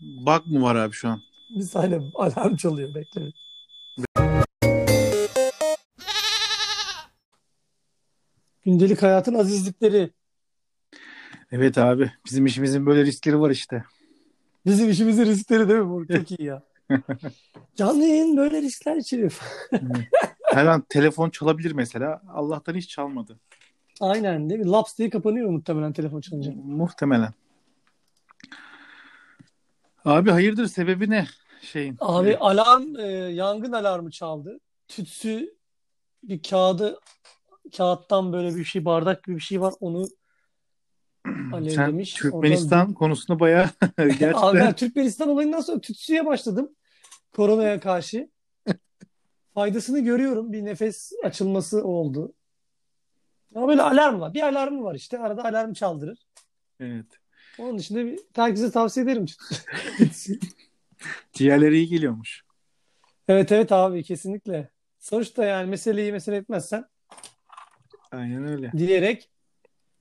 Bak 0.00 0.46
mı 0.46 0.62
var 0.62 0.76
abi 0.76 0.92
şu 0.92 1.08
an? 1.08 1.20
Bir 1.50 1.62
saniye 1.62 2.00
alarm 2.14 2.56
çalıyor 2.56 2.94
bekle. 2.94 3.32
Gündelik 8.64 9.02
hayatın 9.02 9.34
azizlikleri. 9.34 10.10
Evet 11.52 11.78
abi 11.78 12.12
bizim 12.26 12.46
işimizin 12.46 12.86
böyle 12.86 13.04
riskleri 13.04 13.40
var 13.40 13.50
işte. 13.50 13.84
Bizim 14.66 14.90
işimizin 14.90 15.24
riskleri 15.26 15.68
değil 15.68 15.80
mi? 15.80 15.90
Bu 15.90 16.06
çok 16.08 16.30
iyi 16.40 16.42
ya. 16.44 16.62
Canlı 17.76 18.04
yayın 18.04 18.36
böyle 18.36 18.62
riskler 18.62 18.96
içeriyor. 18.96 19.40
Her 20.52 20.66
an 20.66 20.84
telefon 20.88 21.30
çalabilir 21.30 21.72
mesela. 21.72 22.22
Allah'tan 22.28 22.74
hiç 22.74 22.88
çalmadı. 22.88 23.40
Aynen 24.00 24.50
değil 24.50 24.60
mi? 24.60 24.70
Laps 24.70 24.98
diye 24.98 25.10
kapanıyor 25.10 25.50
muhtemelen 25.50 25.92
telefon 25.92 26.20
çalınca. 26.20 26.52
Muhtemelen. 26.64 27.32
Abi 30.04 30.30
hayırdır 30.30 30.66
sebebi 30.66 31.10
ne 31.10 31.26
şeyin? 31.60 31.96
Abi 32.00 32.36
alarm, 32.36 32.96
e, 32.96 33.02
yangın 33.12 33.72
alarmı 33.72 34.10
çaldı. 34.10 34.60
Tütsü 34.88 35.54
bir 36.22 36.42
kağıdı, 36.42 36.98
kağıttan 37.76 38.32
böyle 38.32 38.56
bir 38.56 38.64
şey, 38.64 38.84
bardak 38.84 39.24
gibi 39.24 39.36
bir 39.36 39.40
şey 39.42 39.60
var. 39.60 39.74
Onu 39.80 40.06
Sen 41.26 41.52
alevlemiş. 41.52 42.14
Türkmenistan 42.14 42.94
konusunda 42.94 43.40
bayağı 43.40 43.70
Ondan- 43.98 44.04
Abi 44.04 44.18
gerçekten 44.18 44.54
ben 44.54 44.74
Türkmenistan 44.76 45.28
olayından 45.28 45.60
sonra 45.60 45.80
tütsüye 45.80 46.26
başladım. 46.26 46.76
Koronaya 47.32 47.80
karşı. 47.80 48.30
Faydasını 49.54 50.00
görüyorum. 50.00 50.52
Bir 50.52 50.64
nefes 50.64 51.12
açılması 51.24 51.84
oldu. 51.84 52.32
Ama 53.54 53.68
böyle 53.68 53.82
alarm 53.82 54.20
var. 54.20 54.34
Bir 54.34 54.42
alarmı 54.42 54.84
var 54.84 54.94
işte. 54.94 55.18
Arada 55.18 55.44
alarm 55.44 55.72
çaldırır. 55.72 56.18
evet. 56.80 57.06
Onun 57.58 57.78
dışında 57.78 58.04
bir, 58.04 58.20
herkese 58.36 58.70
tavsiye 58.70 59.04
ederim 59.04 59.26
tütsü. 59.98 60.38
Ciğerleri 61.32 61.76
iyi 61.76 61.88
geliyormuş. 61.88 62.42
Evet 63.28 63.52
evet 63.52 63.72
abi 63.72 64.02
kesinlikle. 64.02 64.70
Sonuçta 64.98 65.44
yani 65.44 65.70
meseleyi 65.70 66.12
mesele 66.12 66.36
etmezsen 66.36 66.84
Aynen 68.12 68.48
öyle. 68.48 68.72
diyerek 68.76 69.30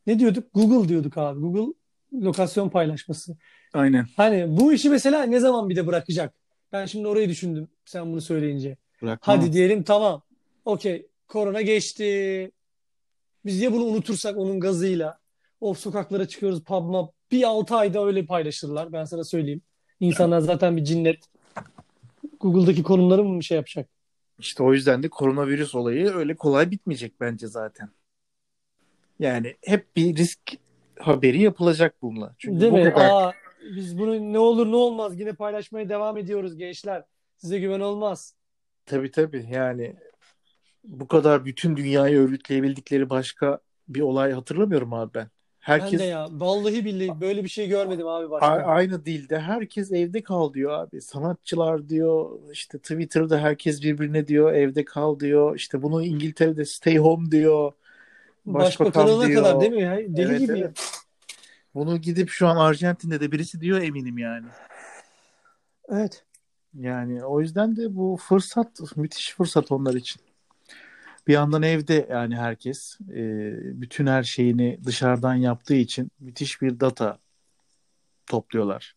ne 0.08 0.20
diyorduk? 0.20 0.54
Google 0.54 0.90
diyorduk 0.90 1.18
abi. 1.18 1.40
Google 1.40 1.74
lokasyon 2.14 2.70
paylaşması. 2.70 3.38
Aynen. 3.74 4.06
Hani 4.18 4.58
bu 4.60 4.74
işi 4.74 4.90
mesela 4.90 5.24
ne 5.24 5.40
zaman 5.40 5.70
bir 5.70 5.76
de 5.76 5.88
bırakacak? 5.88 6.34
Ben 6.72 6.86
şimdi 6.86 7.08
orayı 7.08 7.30
düşündüm 7.30 7.68
sen 7.86 8.12
bunu 8.12 8.22
söyleyince. 8.22 8.78
Bırakma. 9.02 9.34
Hadi 9.34 9.54
diyelim 9.54 9.84
tamam. 9.84 10.22
Okey. 10.66 11.08
Korona 11.28 11.62
geçti. 11.62 12.52
Biz 13.46 13.62
ya 13.62 13.74
bunu 13.74 13.84
unutursak 13.84 14.38
onun 14.38 14.60
gazıyla. 14.60 15.20
Of 15.62 15.80
sokaklara 15.80 16.28
çıkıyoruz 16.28 16.64
pub 16.64 16.84
mub. 16.84 17.08
Bir 17.32 17.44
6 17.44 17.76
ayda 17.76 18.06
öyle 18.06 18.26
paylaşırlar. 18.26 18.94
Ben 18.94 19.04
sana 19.04 19.24
söyleyeyim. 19.24 19.62
İnsanlar 20.00 20.40
zaten 20.40 20.78
bir 20.78 20.84
cinnet. 20.84 21.26
Google'daki 22.40 22.84
konumları 22.84 23.24
mı 23.24 23.44
şey 23.44 23.56
yapacak? 23.56 23.90
İşte 24.40 24.64
o 24.64 24.74
yüzden 24.74 25.04
de 25.04 25.10
koronavirüs 25.10 25.76
olayı 25.76 26.14
öyle 26.14 26.36
kolay 26.36 26.72
bitmeyecek 26.72 27.14
bence 27.20 27.48
zaten. 27.48 27.90
Yani 29.20 29.56
hep 29.66 29.96
bir 29.96 30.16
risk 30.16 30.40
haberi 31.00 31.42
yapılacak 31.42 31.96
bununla. 32.02 32.36
Çünkü 32.38 32.62
Değil 32.62 32.72
bu 32.72 32.78
mi? 32.78 32.94
kadar 32.94 33.10
Aa, 33.10 33.34
biz 33.76 33.98
bunu 34.00 34.34
ne 34.34 34.40
olur 34.40 34.72
ne 34.72 34.76
olmaz 34.76 35.20
yine 35.20 35.34
paylaşmaya 35.34 35.90
devam 35.90 36.18
ediyoruz 36.18 36.58
gençler. 36.58 37.04
Size 37.38 37.60
güven 37.60 37.80
olmaz. 37.80 38.36
Tabii 38.92 39.12
tabii 39.12 39.48
yani 39.52 39.96
bu 40.84 41.08
kadar 41.08 41.46
bütün 41.46 41.78
dünyayı 41.78 42.20
örgütleyebildikleri 42.20 43.10
başka 43.10 43.60
bir 43.88 44.02
olay 44.02 44.32
hatırlamıyorum 44.32 44.94
abi 44.94 45.14
ben. 45.14 45.24
Ben 45.24 45.30
Herkes 45.60 46.00
de 46.00 46.04
ya 46.04 46.28
vallahi 46.32 46.86
billahi 46.86 47.22
böyle 47.22 47.44
bir 47.44 47.50
şey 47.50 47.68
görmedim 47.68 48.08
abi 48.08 48.26
A- 48.26 48.30
başka. 48.30 48.48
aynı 48.48 49.06
dilde 49.06 49.40
herkes 49.40 49.92
evde 49.92 50.24
kal 50.24 50.54
diyor 50.54 50.72
abi. 50.72 51.02
Sanatçılar 51.02 51.90
diyor 51.90 52.40
işte 52.52 52.78
Twitter'da 52.78 53.40
herkes 53.40 53.84
birbirine 53.84 54.28
diyor 54.28 54.54
evde 54.54 54.86
kal 54.86 55.20
diyor. 55.20 55.56
İşte 55.56 55.82
bunu 55.82 56.04
İngiltere'de 56.04 56.66
stay 56.66 56.98
home 56.98 57.32
diyor. 57.32 57.72
Başbakan 58.46 59.04
Başbakanına 59.06 59.28
diyor. 59.28 59.44
kadar 59.44 59.62
değil 59.62 59.72
mi 59.72 59.82
ya? 59.82 59.98
Deli 59.98 60.32
Evet, 60.32 60.40
gibi 60.40 60.60
evet. 60.60 61.02
Bunu 61.76 61.98
gidip 61.98 62.30
şu 62.30 62.48
an 62.48 62.56
Arjantin'de 62.56 63.20
de 63.20 63.32
birisi 63.32 63.62
diyor 63.62 63.82
eminim 63.82 64.18
yani. 64.18 64.46
Evet. 65.90 66.24
Yani 66.80 67.26
o 67.26 67.42
yüzden 67.42 67.76
de 67.76 67.96
bu 67.96 68.18
fırsat 68.22 68.98
müthiş 68.98 69.34
fırsat 69.34 69.72
onlar 69.72 69.94
için. 69.94 70.22
Bir 71.28 71.34
yandan 71.34 71.64
evde 71.64 72.08
yani 72.10 72.36
herkes 72.36 72.98
e, 73.10 73.54
bütün 73.82 74.08
her 74.08 74.24
şeyini 74.24 74.80
dışarıdan 74.86 75.36
yaptığı 75.36 75.76
için 75.76 76.12
müthiş 76.20 76.62
bir 76.62 76.80
data 76.80 77.18
topluyorlar. 78.28 78.96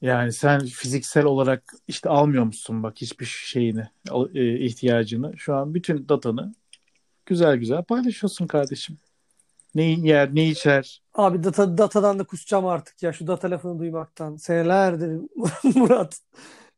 Yani 0.00 0.32
sen 0.32 0.66
fiziksel 0.66 1.24
olarak 1.24 1.72
işte 1.88 2.08
almıyor 2.08 2.44
musun 2.44 2.82
bak 2.82 2.96
hiçbir 2.96 3.24
şeyini 3.24 3.84
e, 4.34 4.58
ihtiyacını. 4.58 5.38
Şu 5.38 5.54
an 5.54 5.74
bütün 5.74 6.08
datanı 6.08 6.54
güzel 7.26 7.56
güzel 7.56 7.82
paylaşıyorsun 7.84 8.46
kardeşim. 8.46 8.98
Ne 9.76 9.82
yer, 9.82 10.34
ne 10.34 10.48
içer. 10.48 11.02
Abi 11.14 11.44
data, 11.44 11.78
datadan 11.78 12.18
da 12.18 12.24
kusacağım 12.24 12.66
artık 12.66 13.02
ya 13.02 13.12
şu 13.12 13.26
data 13.26 13.50
lafını 13.50 13.78
duymaktan. 13.78 14.36
Senelerdir 14.36 15.20
Murat. 15.74 16.20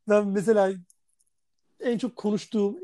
Ben 0.08 0.26
mesela 0.28 0.72
en 1.80 1.98
çok 1.98 2.16
konuştuğum 2.16 2.76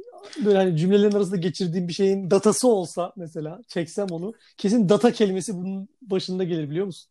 böyle 0.45 0.57
hani 0.57 0.77
cümlelerin 0.77 1.13
arasında 1.17 1.37
geçirdiğim 1.37 1.89
bir 1.89 1.93
şeyin 1.93 2.31
datası 2.31 2.69
olsa 2.69 3.13
mesela 3.17 3.61
çeksem 3.69 4.07
onu 4.11 4.35
kesin 4.57 4.89
data 4.89 5.13
kelimesi 5.13 5.55
bunun 5.55 5.89
başında 6.03 6.45
gelir 6.45 6.71
biliyor 6.71 6.87
musun? 6.87 7.11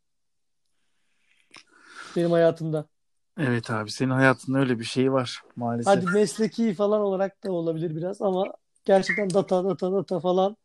Benim 2.15 2.31
hayatımda. 2.31 2.85
Evet 3.39 3.71
abi 3.71 3.91
senin 3.91 4.11
hayatında 4.11 4.59
öyle 4.59 4.79
bir 4.79 4.83
şey 4.83 5.11
var 5.11 5.41
maalesef. 5.55 5.93
Hadi 5.93 6.05
mesleki 6.05 6.73
falan 6.73 7.01
olarak 7.01 7.43
da 7.43 7.51
olabilir 7.51 7.95
biraz 7.95 8.21
ama 8.21 8.53
gerçekten 8.85 9.33
data 9.33 9.65
data 9.65 9.93
data 9.93 10.19
falan 10.19 10.57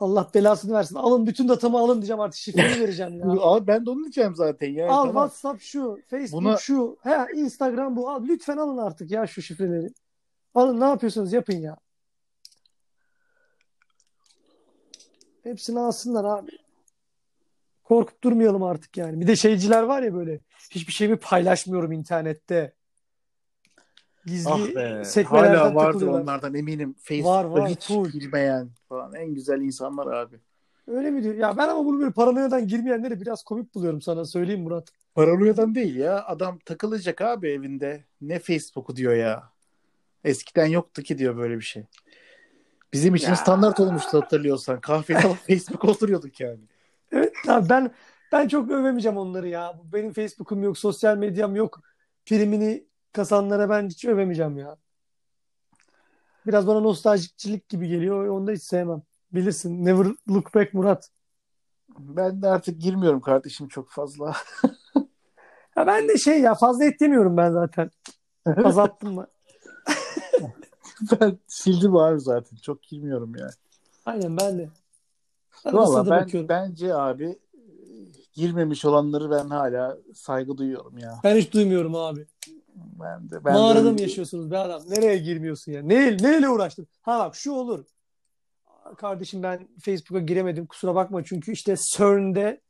Allah 0.00 0.30
belasını 0.34 0.74
versin. 0.74 0.94
Alın 0.94 1.26
bütün 1.26 1.48
datamı 1.48 1.78
alın 1.78 1.94
diyeceğim 1.94 2.20
artık 2.20 2.40
şifreni 2.40 2.80
vereceğim 2.80 3.18
ya. 3.18 3.26
Abi 3.40 3.66
ben 3.66 3.86
de 3.86 3.90
onu 3.90 4.02
diyeceğim 4.02 4.34
zaten. 4.34 4.68
Yani 4.68 4.90
Al 4.90 5.04
tamam. 5.04 5.28
WhatsApp 5.28 5.62
şu, 5.62 5.98
Facebook 6.10 6.42
Buna- 6.42 6.58
şu, 6.58 6.96
he 7.02 7.26
Instagram 7.34 7.96
bu. 7.96 8.10
Al 8.10 8.24
lütfen 8.24 8.56
alın 8.56 8.78
artık 8.78 9.10
ya 9.10 9.26
şu 9.26 9.42
şifreleri. 9.42 9.88
Alın 10.54 10.80
ne 10.80 10.84
yapıyorsunuz 10.84 11.32
yapın 11.32 11.56
ya. 11.56 11.76
Hepsini 15.42 15.80
alsınlar 15.80 16.24
abi. 16.24 16.50
Korkup 17.84 18.24
durmayalım 18.24 18.62
artık 18.62 18.96
yani. 18.96 19.20
Bir 19.20 19.26
de 19.26 19.36
şeyciler 19.36 19.82
var 19.82 20.02
ya 20.02 20.14
böyle. 20.14 20.40
Hiçbir 20.70 20.92
şeyimi 20.92 21.16
paylaşmıyorum 21.16 21.92
internette. 21.92 22.74
Gizli 24.26 24.50
Ah 24.50 25.04
sekmelerden 25.04 25.58
Hala 25.58 25.74
vardır 25.74 26.06
onlardan 26.06 26.54
eminim. 26.54 26.90
Var, 26.90 26.94
Facebook'ta 27.02 27.50
var, 27.50 27.68
hiç 27.70 27.86
full. 27.86 28.10
girmeyen 28.10 28.68
falan. 28.88 29.14
En 29.14 29.34
güzel 29.34 29.60
insanlar 29.60 30.06
abi. 30.06 30.36
Öyle 30.86 31.10
mi 31.10 31.22
diyor? 31.22 31.34
Ya 31.34 31.56
ben 31.56 31.68
ama 31.68 31.84
bunu 31.84 31.98
böyle 32.00 32.10
paranoyadan 32.10 32.68
girmeyenleri 32.68 33.20
biraz 33.20 33.42
komik 33.44 33.74
buluyorum 33.74 34.02
sana 34.02 34.24
söyleyeyim 34.24 34.62
Murat. 34.62 34.88
Paranoyadan 35.14 35.74
değil 35.74 35.96
ya. 35.96 36.24
Adam 36.26 36.58
takılacak 36.58 37.20
abi 37.20 37.48
evinde. 37.50 38.04
Ne 38.20 38.38
Facebook'u 38.38 38.96
diyor 38.96 39.14
ya. 39.14 39.42
Eskiden 40.24 40.66
yoktu 40.66 41.02
ki 41.02 41.18
diyor 41.18 41.36
böyle 41.36 41.56
bir 41.56 41.64
şey. 41.64 41.84
Bizim 42.92 43.14
için 43.14 43.28
Ya. 43.28 43.36
standart 43.36 43.80
olmuştu 43.80 44.18
hatırlıyorsan. 44.22 44.80
Kahvede 44.80 45.34
Facebook 45.48 45.84
oturuyorduk 45.84 46.40
yani. 46.40 46.60
Evet 47.12 47.32
abi 47.48 47.68
ben 47.68 47.90
ben 48.32 48.48
çok 48.48 48.70
övemeyeceğim 48.70 49.18
onları 49.18 49.48
ya. 49.48 49.80
Benim 49.92 50.12
Facebook'um 50.12 50.62
yok, 50.62 50.78
sosyal 50.78 51.16
medyam 51.16 51.56
yok. 51.56 51.80
Primini 52.26 52.84
kasanlara 53.12 53.68
ben 53.70 53.88
hiç 53.88 54.04
övemeyeceğim 54.04 54.58
ya. 54.58 54.76
Biraz 56.46 56.66
bana 56.66 56.80
nostaljikçilik 56.80 57.68
gibi 57.68 57.88
geliyor. 57.88 58.26
Onu 58.26 58.46
da 58.46 58.52
hiç 58.52 58.62
sevmem. 58.62 59.02
Bilirsin. 59.32 59.84
Never 59.84 60.06
look 60.28 60.54
back 60.54 60.74
Murat. 60.74 61.10
Ben 61.98 62.42
de 62.42 62.48
artık 62.48 62.80
girmiyorum 62.80 63.20
kardeşim 63.20 63.68
çok 63.68 63.90
fazla. 63.90 64.36
Ya 65.76 65.86
ben 65.86 66.08
de 66.08 66.18
şey 66.18 66.40
ya 66.40 66.54
fazla 66.54 66.84
et 66.84 67.00
yemiyorum 67.00 67.36
ben 67.36 67.50
zaten. 67.50 67.90
Azalttım 68.64 69.14
mı? 69.14 69.26
ben 71.20 71.38
sildim 71.46 71.96
abi 71.96 72.20
zaten. 72.20 72.56
Çok 72.56 72.82
girmiyorum 72.82 73.36
ya. 73.36 73.50
Aynen 74.06 74.36
ben 74.36 74.58
de. 74.58 74.68
Arada 75.64 75.78
Valla 75.78 76.10
ben, 76.10 76.20
bakıyorum. 76.20 76.48
bence 76.48 76.94
abi 76.94 77.38
e, 77.54 77.60
girmemiş 78.32 78.84
olanları 78.84 79.30
ben 79.30 79.48
hala 79.48 79.98
saygı 80.14 80.56
duyuyorum 80.58 80.98
ya. 80.98 81.20
Ben 81.24 81.36
hiç 81.36 81.52
duymuyorum 81.52 81.94
abi. 81.94 82.26
Ben 82.74 83.30
de 83.30 83.44
ben 83.44 83.52
Mağarada 83.52 83.84
de 83.84 83.90
mı 83.90 84.00
yaşıyorsunuz 84.00 84.50
be 84.50 84.58
adam? 84.58 84.82
Nereye 84.88 85.18
girmiyorsun 85.18 85.72
ya? 85.72 85.82
Ne, 85.82 86.16
neyle 86.16 86.48
uğraştın? 86.48 86.86
Ha 87.02 87.18
bak 87.18 87.36
şu 87.36 87.52
olur. 87.52 87.84
Kardeşim 88.96 89.42
ben 89.42 89.68
Facebook'a 89.80 90.20
giremedim. 90.20 90.66
Kusura 90.66 90.94
bakma 90.94 91.24
çünkü 91.24 91.52
işte 91.52 91.74
CERN'de 91.96 92.60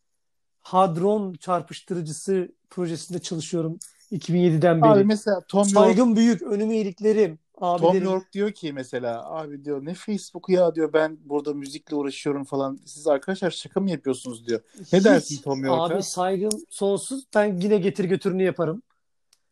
hadron 0.60 1.34
çarpıştırıcısı 1.34 2.52
projesinde 2.70 3.18
çalışıyorum 3.18 3.78
2007'den 4.12 4.82
beri. 4.82 4.90
Abi 4.90 5.04
mesela 5.04 5.40
Tom 5.48 5.60
York, 5.60 5.70
Saygım 5.70 6.16
büyük, 6.16 6.42
önüme 6.42 6.74
iyiliklerim. 6.74 7.38
Tom 7.58 7.68
Abilerim. 7.68 8.04
York 8.04 8.32
diyor 8.32 8.52
ki 8.52 8.72
mesela 8.72 9.30
abi 9.30 9.64
diyor 9.64 9.84
ne 9.84 9.94
Facebook'u 9.94 10.52
ya 10.52 10.74
diyor 10.74 10.92
ben 10.92 11.18
burada 11.24 11.54
müzikle 11.54 11.96
uğraşıyorum 11.96 12.44
falan. 12.44 12.80
Siz 12.84 13.06
arkadaşlar 13.06 13.50
şaka 13.50 13.80
mı 13.80 13.90
yapıyorsunuz 13.90 14.46
diyor. 14.46 14.60
Ne 14.92 14.98
Hiç- 14.98 15.04
dersin 15.04 15.42
Tom 15.42 15.64
York'a? 15.64 15.94
Abi 15.94 16.02
saygım 16.02 16.50
sonsuz. 16.70 17.24
Ben 17.34 17.56
yine 17.60 17.78
getir 17.78 18.04
götürünü 18.04 18.42
yaparım. 18.42 18.82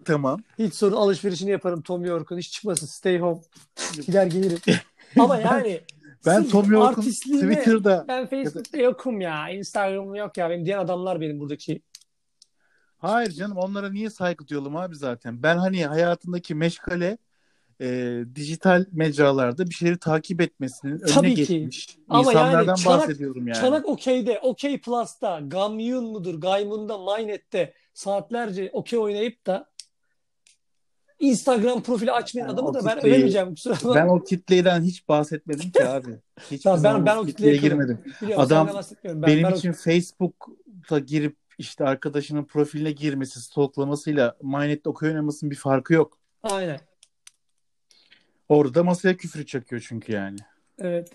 Tamam. 0.04 0.40
Hiç 0.58 0.74
sorun 0.74 0.96
alışverişini 0.96 1.50
yaparım 1.50 1.82
Tom 1.82 2.04
York'un. 2.04 2.38
Hiç 2.38 2.52
çıkmasın. 2.52 2.86
Stay 2.86 3.18
home. 3.18 3.40
Gider 4.06 4.26
gelirim. 4.26 4.58
Ama 5.18 5.36
yani 5.36 5.80
Ben 6.26 6.48
Tom 6.48 6.72
York'un 6.72 7.02
Twitter'da 7.02 8.04
Ben 8.08 8.26
Facebook'ta 8.26 8.78
yokum 8.78 9.20
ya. 9.20 9.50
Instagram'ım 9.50 10.14
yok 10.14 10.36
ya. 10.36 10.50
Benim 10.50 10.64
diğer 10.64 10.78
adamlar 10.78 11.20
benim 11.20 11.40
buradaki. 11.40 11.82
Hayır 12.98 13.30
canım 13.30 13.56
onlara 13.56 13.90
niye 13.90 14.10
saygı 14.10 14.48
duyalım 14.48 14.76
abi 14.76 14.96
zaten. 14.96 15.42
Ben 15.42 15.56
hani 15.56 15.86
hayatındaki 15.86 16.54
meşgale 16.54 17.18
e, 17.80 18.18
dijital 18.34 18.84
mecralarda 18.92 19.66
bir 19.66 19.74
şeyleri 19.74 19.98
takip 19.98 20.40
etmesinin 20.40 20.92
önüne 20.92 21.06
Tabii 21.14 21.34
ki. 21.34 21.46
geçmiş 21.60 21.98
Ama 22.08 22.20
insanlardan 22.30 22.66
yani 22.66 22.78
çanak- 22.78 23.00
bahsediyorum 23.00 23.48
yani. 23.48 23.60
Çanak 23.60 23.88
Okey'de, 23.88 24.38
Okey 24.42 24.80
Plus'ta, 24.80 25.40
Gamyun 25.40 26.04
mudur, 26.04 26.34
Gaymun'da, 26.40 26.98
Mynet'te 26.98 27.74
saatlerce 27.94 28.70
okey 28.72 28.98
oynayıp 28.98 29.46
da 29.46 29.70
Instagram 31.20 31.82
profili 31.82 32.12
açmayan 32.12 32.48
Ben 32.48 32.54
adamı 32.54 32.68
o 32.68 32.74
da 32.74 32.84
ben 32.86 32.96
kitleyi- 32.98 33.14
övemeyeceğim. 33.14 33.54
Kusura 33.54 33.74
bakma. 33.74 33.94
Ben 33.94 34.08
o 34.08 34.24
kitleden 34.24 34.82
hiç 34.82 35.08
bahsetmedim 35.08 35.70
ki 35.70 35.84
abi. 35.84 36.18
Hiçbir 36.42 36.58
Tamam, 36.62 36.84
ben- 36.84 37.06
ben 37.06 37.16
o 37.16 37.20
o 37.20 37.26
kitleye 37.26 37.52
kitleye 37.54 37.70
girmedim. 37.70 37.98
Biliyorum, 38.22 38.44
Adam. 38.44 38.70
Ben, 39.04 39.22
Benim 39.22 39.42
ben 39.44 39.52
o- 39.52 39.56
için 39.56 39.72
Facebook'ta 39.72 40.98
girip 40.98 41.36
işte 41.58 41.84
arkadaşının 41.84 42.44
profiline 42.44 42.92
girmesi, 42.92 43.40
stalklamasıyla 43.40 44.36
Mynet'te 44.42 44.90
okey 44.90 45.08
oynamasının 45.08 45.50
bir 45.50 45.56
farkı 45.56 45.94
yok. 45.94 46.18
Aynen. 46.42 46.80
Orada 48.48 48.84
masaya 48.84 49.16
küfür 49.16 49.46
çakıyor 49.46 49.84
çünkü 49.88 50.12
yani. 50.12 50.38
Evet. 50.78 51.12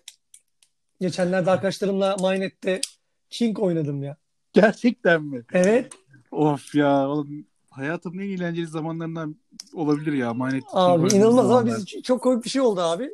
Geçenlerde 1.02 1.52
arkadaşlarımla 1.52 2.16
Mynet'te 2.22 2.82
King 3.30 3.60
oynadım 3.60 4.04
ya. 4.04 4.18
Gerçekten 4.54 5.24
mi? 5.24 5.44
Evet. 5.54 5.94
Of 6.32 6.76
ya 6.76 7.10
oğlum 7.10 7.46
hayatımın 7.76 8.20
en 8.20 8.30
eğlenceli 8.30 8.68
zamanlarından 8.68 9.36
olabilir 9.74 10.14
ya 10.14 10.34
Manet. 10.34 10.64
Abi 10.74 11.14
inanılmaz 11.14 11.52
ama 11.52 11.66
biz 11.66 11.86
çok 12.04 12.24
komik 12.24 12.46
bir 12.46 12.50
şey 12.50 12.62
oldu 12.62 12.82
abi. 12.82 13.10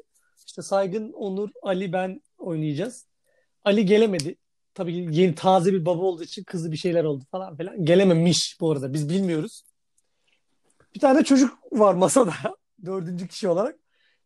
İşte 0.48 0.62
Saygın, 0.62 1.12
Onur, 1.12 1.50
Ali 1.62 1.94
ben 1.94 2.22
oynayacağız. 2.38 3.06
Ali 3.64 3.86
gelemedi. 3.86 4.36
Tabii 4.74 5.16
yeni 5.16 5.36
taze 5.36 5.74
bir 5.74 5.86
baba 5.86 6.02
olduğu 6.02 6.24
için 6.24 6.44
kızı 6.44 6.72
bir 6.72 6.78
şeyler 6.78 7.04
oldu 7.04 7.24
falan 7.32 7.58
filan. 7.58 7.86
Gelememiş 7.86 8.58
bu 8.60 8.72
arada. 8.72 8.94
Biz 8.94 9.10
bilmiyoruz. 9.10 9.64
Bir 10.96 11.00
tane 11.00 11.24
çocuk 11.24 11.58
var 11.72 11.94
masada. 11.94 12.34
Dördüncü 12.86 13.28
kişi 13.28 13.48
olarak. 13.48 13.76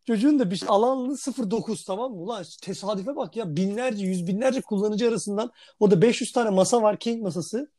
Çocuğun 0.06 0.38
da 0.38 0.50
bir 0.50 0.62
alanlı 0.66 1.16
09 1.50 1.84
tamam 1.84 2.12
mı? 2.12 2.18
Ulan 2.18 2.44
tesadüfe 2.62 3.16
bak 3.16 3.36
ya 3.36 3.56
binlerce 3.56 4.06
yüz 4.06 4.26
binlerce 4.26 4.60
kullanıcı 4.60 5.08
arasından 5.08 5.50
o 5.80 5.90
da 5.90 6.02
500 6.02 6.32
tane 6.32 6.50
masa 6.50 6.82
var 6.82 6.96
King 6.96 7.22
masası. 7.22 7.70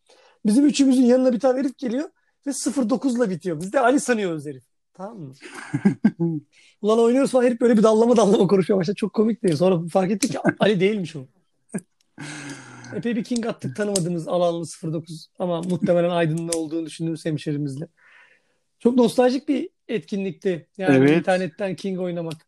Bizim 0.45 0.65
üçümüzün 0.65 1.03
yanına 1.03 1.33
bir 1.33 1.39
tane 1.39 1.59
herif 1.59 1.77
geliyor 1.77 2.09
ve 2.47 2.51
09'la 2.51 3.29
bitiyor. 3.29 3.61
Biz 3.61 3.73
de 3.73 3.79
Ali 3.79 3.99
sanıyoruz 3.99 4.45
herif. 4.45 4.63
Tamam 4.93 5.17
mı? 5.19 5.33
Ulan 6.81 6.99
oynuyoruz 6.99 7.31
falan 7.31 7.43
herif 7.43 7.61
böyle 7.61 7.77
bir 7.77 7.83
dallama 7.83 8.17
dallama 8.17 8.47
konuşuyor 8.47 8.79
başta. 8.79 8.93
Çok 8.93 9.13
komik 9.13 9.43
değil. 9.43 9.55
Sonra 9.55 9.87
fark 9.87 10.11
ettik 10.11 10.31
ki 10.31 10.37
Ali 10.59 10.79
değilmiş 10.79 11.15
o. 11.15 11.25
Epey 12.95 13.15
bir 13.15 13.23
King 13.23 13.45
attık 13.45 13.75
tanımadığımız 13.75 14.27
alanlı 14.27 14.65
09 14.83 15.27
ama 15.39 15.61
muhtemelen 15.61 16.09
Aydın'ın 16.09 16.49
olduğunu 16.53 16.85
düşündüğümüz 16.85 17.25
hemşerimizle. 17.25 17.87
Çok 18.79 18.95
nostaljik 18.95 19.47
bir 19.47 19.69
etkinlikti. 19.87 20.67
Yani 20.77 20.95
Evet. 20.95 21.17
internetten 21.17 21.75
King 21.75 21.99
oynamak. 21.99 22.47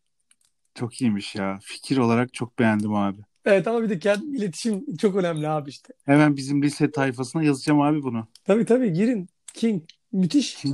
Çok 0.74 1.00
iyiymiş 1.00 1.34
ya. 1.34 1.58
Fikir 1.62 1.96
olarak 1.96 2.34
çok 2.34 2.58
beğendim 2.58 2.94
abi. 2.94 3.20
Evet 3.44 3.68
ama 3.68 3.82
bir 3.82 3.88
de 3.88 3.98
kendi 3.98 4.36
iletişim 4.36 4.96
çok 4.96 5.16
önemli 5.16 5.48
abi 5.48 5.70
işte. 5.70 5.94
Hemen 6.04 6.36
bizim 6.36 6.62
lise 6.62 6.90
tayfasına 6.90 7.42
yazacağım 7.42 7.80
abi 7.80 8.02
bunu. 8.02 8.26
Tabii 8.44 8.64
tabii 8.64 8.92
girin. 8.92 9.28
King. 9.54 9.82
Müthiş. 10.12 10.64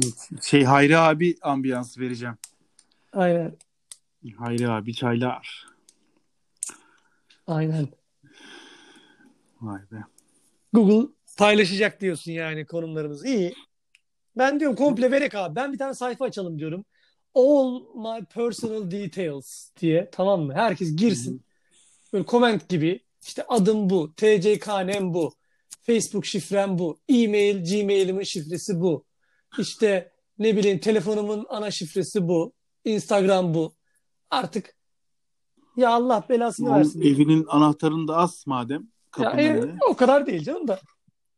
Şey 0.42 0.64
Hayri 0.64 0.98
abi 0.98 1.36
ambiyansı 1.42 2.00
vereceğim. 2.00 2.36
Aynen. 3.12 3.56
Hayri 4.36 4.68
abi 4.68 4.94
çaylar. 4.94 5.66
Aynen. 7.46 7.88
Vay 9.60 9.80
be. 9.92 9.96
Google 10.72 11.08
paylaşacak 11.38 12.00
diyorsun 12.00 12.32
yani 12.32 12.66
konumlarımızı. 12.66 13.28
İyi. 13.28 13.54
Ben 14.38 14.60
diyorum 14.60 14.76
komple 14.76 15.10
verek 15.10 15.34
abi. 15.34 15.56
Ben 15.56 15.72
bir 15.72 15.78
tane 15.78 15.94
sayfa 15.94 16.24
açalım 16.24 16.58
diyorum. 16.58 16.84
All 17.34 17.80
my 17.94 18.24
personal 18.24 18.90
details 18.90 19.70
diye. 19.80 20.08
Tamam 20.12 20.40
mı? 20.42 20.54
Herkes 20.54 20.96
girsin. 20.96 21.42
Böyle 22.12 22.26
comment 22.26 22.68
gibi. 22.68 23.04
İşte 23.22 23.44
adım 23.48 23.90
bu. 23.90 24.14
TCK'nem 24.14 25.14
bu. 25.14 25.34
Facebook 25.86 26.26
şifrem 26.26 26.78
bu. 26.78 26.98
E-mail, 27.08 27.56
Gmail'imin 27.64 28.22
şifresi 28.24 28.80
bu. 28.80 29.04
İşte 29.58 30.12
ne 30.38 30.56
bileyim 30.56 30.78
telefonumun 30.78 31.46
ana 31.48 31.70
şifresi 31.70 32.28
bu. 32.28 32.52
Instagram 32.84 33.54
bu. 33.54 33.74
Artık 34.30 34.76
ya 35.76 35.90
Allah 35.90 36.26
belasını 36.28 36.68
Onun 36.68 36.78
versin. 36.78 37.00
evinin 37.00 37.46
anahtarını 37.48 38.08
da 38.08 38.16
as 38.16 38.46
madem 38.46 38.88
Ya, 39.18 39.30
e, 39.30 39.50
önüne. 39.58 39.78
o 39.90 39.96
kadar 39.96 40.26
değil 40.26 40.44
canım 40.44 40.68
da. 40.68 40.80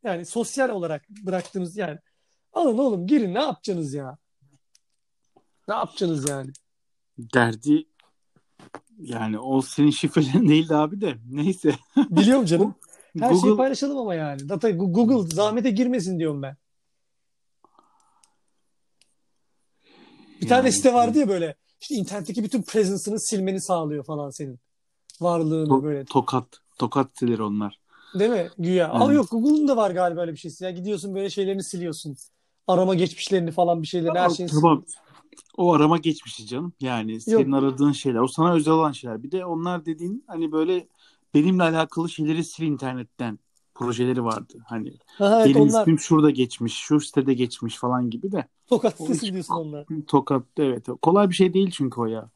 Yani 0.05 0.25
sosyal 0.27 0.69
olarak 0.69 1.09
bıraktığınız 1.11 1.77
yani. 1.77 1.99
Alın 2.53 2.79
oğlum 2.79 3.07
girin 3.07 3.35
ne 3.35 3.39
yapacaksınız 3.41 3.95
ya? 3.95 4.19
Ne 5.69 5.75
yapacaksınız 5.75 6.29
yani? 6.29 6.51
Derdi 7.19 7.87
yani 8.99 9.39
o 9.39 9.63
senin 9.63 9.91
şifrelerin 9.91 10.49
değildi 10.49 10.75
abi 10.75 11.01
de. 11.01 11.19
Neyse. 11.31 11.75
Biliyorum 11.97 12.45
canım. 12.45 12.75
Her 13.19 13.29
şeyi 13.31 13.41
Google 13.41 13.57
paylaşalım 13.57 13.99
ama 13.99 14.15
yani. 14.15 14.49
Data 14.49 14.71
Google 14.71 15.35
zahmete 15.37 15.71
girmesin 15.71 16.19
diyorum 16.19 16.43
ben. 16.43 16.57
Bir 20.43 20.49
tane 20.49 20.61
Yani- 20.61 20.73
site 20.73 20.95
vardı 20.95 21.19
ya 21.19 21.29
böyle. 21.29 21.55
İşte 21.81 21.95
internetteki 21.95 22.45
bütün 22.45 22.63
presence'ını 22.63 23.21
silmeni 23.21 23.61
sağlıyor 23.61 24.05
falan 24.05 24.31
senin. 24.31 24.59
Varlığını 25.21 25.69
To- 25.69 25.83
böyle. 25.83 26.05
tokat. 26.05 26.45
Tokat 26.79 27.09
siteleri 27.15 27.43
onlar. 27.43 27.81
Değil 28.19 28.31
mi? 28.31 28.49
Güya. 28.59 28.89
Ama 28.91 29.05
Evet. 29.07 29.17
yok 29.17 29.31
Google'un 29.31 29.69
da 29.69 29.77
var 29.77 29.91
galiba 29.91 30.21
öyle 30.21 30.33
bir 30.33 30.37
şeysi. 30.37 30.65
Ya 30.65 30.71
gidiyorsun 30.71 31.15
böyle 31.15 31.31
şeylerini 31.31 31.63
siliyorsun. 31.65 32.17
Arama 32.67 32.95
geçmişlerini 32.95 33.51
falan 33.51 33.83
bir 33.83 33.87
şeylerini 33.87 34.19
her 34.19 34.31
şeyini 34.31 34.51
Tamam. 34.53 34.77
siliyorsun. 34.87 35.03
O 35.57 35.73
arama 35.75 35.99
geçmişi 35.99 36.47
canım. 36.47 36.73
Yani 36.81 37.21
senin 37.21 37.53
aradığın 37.53 37.93
şeyler. 37.93 38.19
O 38.21 38.29
sana 38.29 38.55
özel 38.55 38.75
olan 38.75 38.93
şeyler. 38.93 39.23
Bir 39.23 39.31
de 39.31 39.45
onlar 39.45 39.87
dediğin 39.87 40.25
hani 40.27 40.53
böyle 40.53 40.89
benimle 41.35 41.63
alakalı 41.63 42.09
şeyleri 42.09 42.45
sil 42.51 42.65
internetten 42.65 43.39
projeleri 43.75 44.25
vardı. 44.25 44.59
Hani 44.67 44.93
Ha, 45.07 45.37
evet 45.37 45.55
benim 45.55 45.69
onlar 45.69 45.81
ismim 45.81 45.99
şurada 45.99 46.31
geçmiş, 46.31 46.75
şu 46.75 47.01
sitede 47.01 47.35
geçmiş 47.35 47.77
falan 47.77 48.11
gibi 48.11 48.33
de. 48.33 48.49
tokat 48.67 49.01
hiç- 49.01 49.33
diyorsun 49.33 49.55
onlar. 49.55 49.87
Tokat 50.07 50.43
evet. 50.59 50.87
Kolay 51.03 51.31
bir 51.31 51.35
şey 51.35 51.55
değil 51.55 51.71
çünkü 51.71 52.01
o 52.01 52.07
ya. 52.07 52.31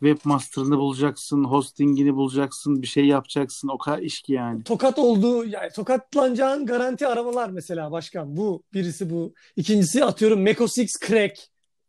Webmaster'ını 0.00 0.78
bulacaksın, 0.78 1.44
hostingini 1.44 2.14
bulacaksın, 2.14 2.82
bir 2.82 2.86
şey 2.86 3.06
yapacaksın. 3.06 3.68
O 3.68 3.78
kadar 3.78 3.98
iş 3.98 4.22
ki 4.22 4.32
yani. 4.32 4.62
Tokat 4.62 4.98
olduğu 4.98 5.44
yani 5.44 5.70
tokatlanacağın 5.74 6.66
garanti 6.66 7.06
aramalar 7.06 7.50
mesela 7.50 7.92
başkan. 7.92 8.36
Bu 8.36 8.62
birisi 8.72 9.10
bu. 9.10 9.34
İkincisi 9.56 10.04
atıyorum 10.04 10.42
Mac 10.42 10.64
OS 10.64 10.78
X 10.78 10.92
crack 11.06 11.38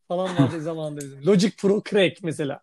falan 0.08 0.38
vardı 0.38 0.62
zamanında 0.62 1.01
bizim. 1.01 1.25
Logic 1.25 1.51
Pro 1.58 1.84
crack 1.89 2.23
mesela. 2.23 2.62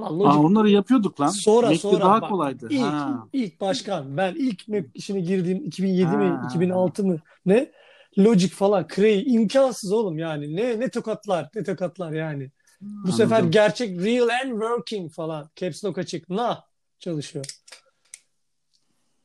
Lan 0.00 0.18
Logic 0.18 0.38
Aa, 0.38 0.42
onları 0.42 0.70
yapıyorduk 0.70 1.20
lan. 1.20 1.28
Sonra 1.28 1.66
Mac'te 1.66 1.80
sonra 1.80 2.00
daha 2.00 2.22
bak, 2.22 2.30
kolaydı. 2.30 2.68
İlk, 2.70 2.82
Ha. 2.82 3.28
ilk 3.32 3.60
başkan 3.60 4.16
ben 4.16 4.34
ilk 4.34 4.68
Mac 4.68 4.86
işine 4.94 5.20
girdiğim 5.20 5.64
2007 5.64 6.16
mi 6.16 6.24
Ha. 6.24 6.46
2006 6.50 7.04
mı 7.04 7.18
ne 7.46 7.70
Logic 8.18 8.48
falan 8.48 8.86
Cray 8.94 9.34
imkansız 9.34 9.92
oğlum 9.92 10.18
yani 10.18 10.56
ne 10.56 10.80
ne 10.80 10.88
tokatlar 10.88 11.50
ne 11.54 11.64
tokatlar 11.64 12.12
yani. 12.12 12.50
Bu 12.80 13.12
sefer 13.12 13.36
Anladım. 13.36 13.50
gerçek 13.50 14.00
real 14.00 14.28
and 14.28 14.50
working 14.50 15.12
falan 15.12 15.50
caps 15.56 15.84
lock 15.84 15.98
açık 15.98 16.30
nah 16.30 16.62
çalışıyor. 16.98 17.44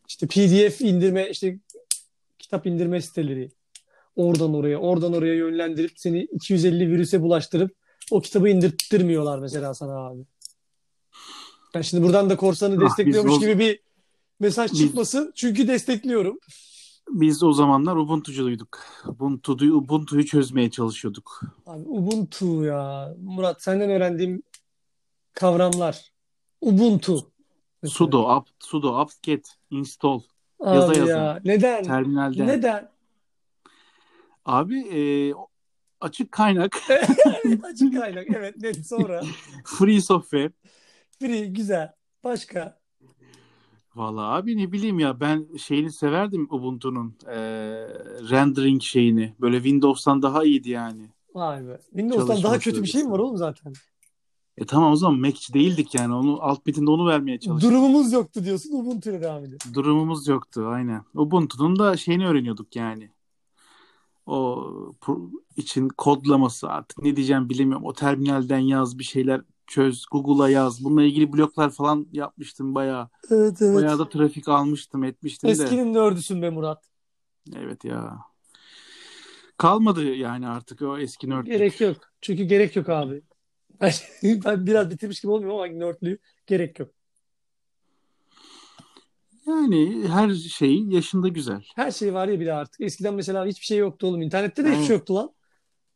İşte 0.08 0.28
PDF 0.28 0.82
indirme 0.82 1.30
işte 1.30 1.60
kitap 2.40 2.68
indirme 2.68 3.02
siteleri 3.02 3.50
oradan 4.16 4.54
oraya 4.54 4.78
oradan 4.78 5.14
oraya 5.14 5.36
yönlendirip 5.36 5.92
seni 5.96 6.22
250 6.22 6.90
virüse 6.90 7.22
bulaştırıp 7.22 7.76
o 8.12 8.22
kitabı 8.22 8.50
indirttirmiyorlar 8.50 9.40
mesela 9.40 9.74
sana 9.74 10.08
abi. 10.08 10.22
Ben 11.76 11.82
şimdi 11.82 12.04
buradan 12.04 12.30
da 12.30 12.38
korsanı 12.38 12.76
Ah, 12.78 12.86
destekliyormuş 12.86 13.34
o- 13.34 13.40
gibi 13.40 13.60
bir 13.60 13.80
mesaj 14.40 14.72
Biz- 14.72 14.80
çıkmasın. 14.80 15.32
Çünkü 15.36 15.68
destekliyorum. 15.68 16.40
Biz 17.10 17.44
o 17.44 17.54
zamanlar 17.54 17.96
Ubuntu'cuyduk. 17.96 18.80
Ubuntu'yu, 19.06 19.74
Ubuntu'yu 19.76 20.26
çözmeye 20.26 20.72
çalışıyorduk. 20.72 21.42
Abi 21.66 21.84
Ubuntu 21.88 22.64
ya. 22.64 23.14
Murat 23.22 23.64
senden 23.64 23.90
öğrendiğim 23.90 24.44
kavramlar. 25.34 26.12
Ubuntu. 26.62 27.32
mesela. 27.84 27.96
sudo, 27.98 28.28
apt, 28.30 28.50
sudo, 28.60 28.88
apt-get, 28.96 29.46
install 29.70 30.22
Abi 30.60 30.76
yaza 30.76 30.94
yaza. 30.94 31.12
ya. 31.12 31.40
Neden? 31.46 31.84
terminalden. 31.84 32.48
Neden? 32.48 32.90
Abi 34.46 34.80
e, 34.80 35.34
açık 36.02 36.32
kaynak, 36.32 36.78
Açık 37.64 37.98
kaynak. 38.00 38.28
Evet. 38.36 38.58
Net. 38.58 38.88
Sonra. 38.88 39.22
free 39.66 40.02
software. 40.02 40.52
Free. 41.22 41.46
Güzel. 41.46 41.94
Başka. 42.24 42.80
Vallahi 43.96 44.26
abi 44.26 44.58
ne 44.58 44.72
bileyim 44.72 45.00
ya 45.00 45.20
ben 45.20 45.48
şeyini 45.58 45.92
severdim 45.92 46.48
Ubuntu'nun 46.50 47.16
e, 47.28 47.38
rendering 48.30 48.82
şeyini. 48.82 49.34
Böyle 49.42 49.58
Windows'tan 49.58 50.22
daha 50.22 50.44
iyiydi 50.44 50.70
yani. 50.70 51.10
Vay 51.36 51.68
be. 51.68 51.80
Windows'tan 51.90 52.44
daha 52.44 52.60
kötü 52.60 52.84
bir 52.84 52.88
şey 52.88 53.04
mi 53.04 53.12
var 53.12 53.20
oğlum 53.20 53.38
zaten? 53.38 53.74
E 54.58 54.66
tamam 54.66 54.92
o 54.92 54.96
zaman 54.96 55.20
Mac'ci 55.20 55.54
değildik 55.54 55.96
yani. 55.96 56.14
Onu 56.14 56.38
alt 56.42 56.66
metinde 56.66 56.92
onu 56.92 57.08
vermeye 57.08 57.40
çalıştık. 57.40 57.72
Durumumuz 57.72 58.14
yoktu 58.14 58.44
diyorsun. 58.46 58.72
Ubuntu 58.72 59.10
ile 59.10 59.22
devam 59.22 59.46
ediyor. 59.46 59.60
Durumumuz 59.74 60.28
yoktu 60.28 60.68
aynen. 60.68 61.04
Ubuntu'nun 61.14 61.80
da 61.80 61.98
şeyini 61.98 62.28
öğreniyorduk 62.28 62.76
yani. 62.76 63.10
O 64.26 64.66
için 65.58 65.90
kodlaması 65.90 66.70
artık 66.70 67.04
ne 67.04 67.16
diyeceğim 67.16 67.50
bilemiyorum. 67.50 67.86
O 67.86 67.94
terminalden 67.94 68.60
yaz 68.60 69.00
bir 69.00 69.04
şeyler 69.04 69.42
çöz, 69.72 70.06
Google'a 70.12 70.50
yaz. 70.50 70.84
Bununla 70.84 71.04
ilgili 71.04 71.34
bloklar 71.34 71.70
falan 71.70 72.08
yapmıştım 72.12 72.76
bayağı. 72.76 73.10
Evet 73.32 73.62
evet. 73.62 73.76
Bayağı 73.76 74.00
da 74.00 74.10
trafik 74.10 74.48
almıştım, 74.50 75.04
etmiştim 75.04 75.48
de. 75.48 75.52
Eskinin 75.52 75.94
nördüsün 75.94 76.42
be 76.42 76.50
Murat. 76.50 76.84
Evet 77.56 77.86
ya. 77.86 78.18
Kalmadı 79.58 80.16
yani 80.16 80.48
artık 80.48 80.82
o 80.82 80.98
eski 80.98 81.30
nerd. 81.30 81.46
Gerek 81.46 81.82
yok. 81.82 81.98
Çünkü 82.22 82.44
gerek 82.44 82.76
yok 82.76 82.90
abi. 82.90 83.22
Ben, 83.82 83.92
ben 84.46 84.66
biraz 84.66 84.90
bitirmiş 84.90 85.22
gibi 85.22 85.32
olmuyorum 85.32 85.60
ama 85.60 85.68
nördlüğü 85.68 86.18
gerek 86.48 86.80
yok. 86.80 86.90
Yani 89.48 90.08
her 90.08 90.34
şey 90.34 90.84
yaşında 90.84 91.28
güzel. 91.28 91.64
Her 91.76 91.92
şey 91.92 92.14
var 92.14 92.28
ya 92.28 92.40
bir 92.40 92.46
de 92.46 92.54
artık. 92.54 92.82
Eskiden 92.82 93.14
mesela 93.14 93.46
hiçbir 93.46 93.66
şey 93.66 93.78
yoktu 93.78 94.08
oğlum. 94.08 94.22
İnternette 94.22 94.64
de 94.64 94.68
hiçbir 94.68 94.78
Evet. 94.78 94.88
şey 94.88 94.96
yoktu 94.96 95.16
lan. 95.16 95.32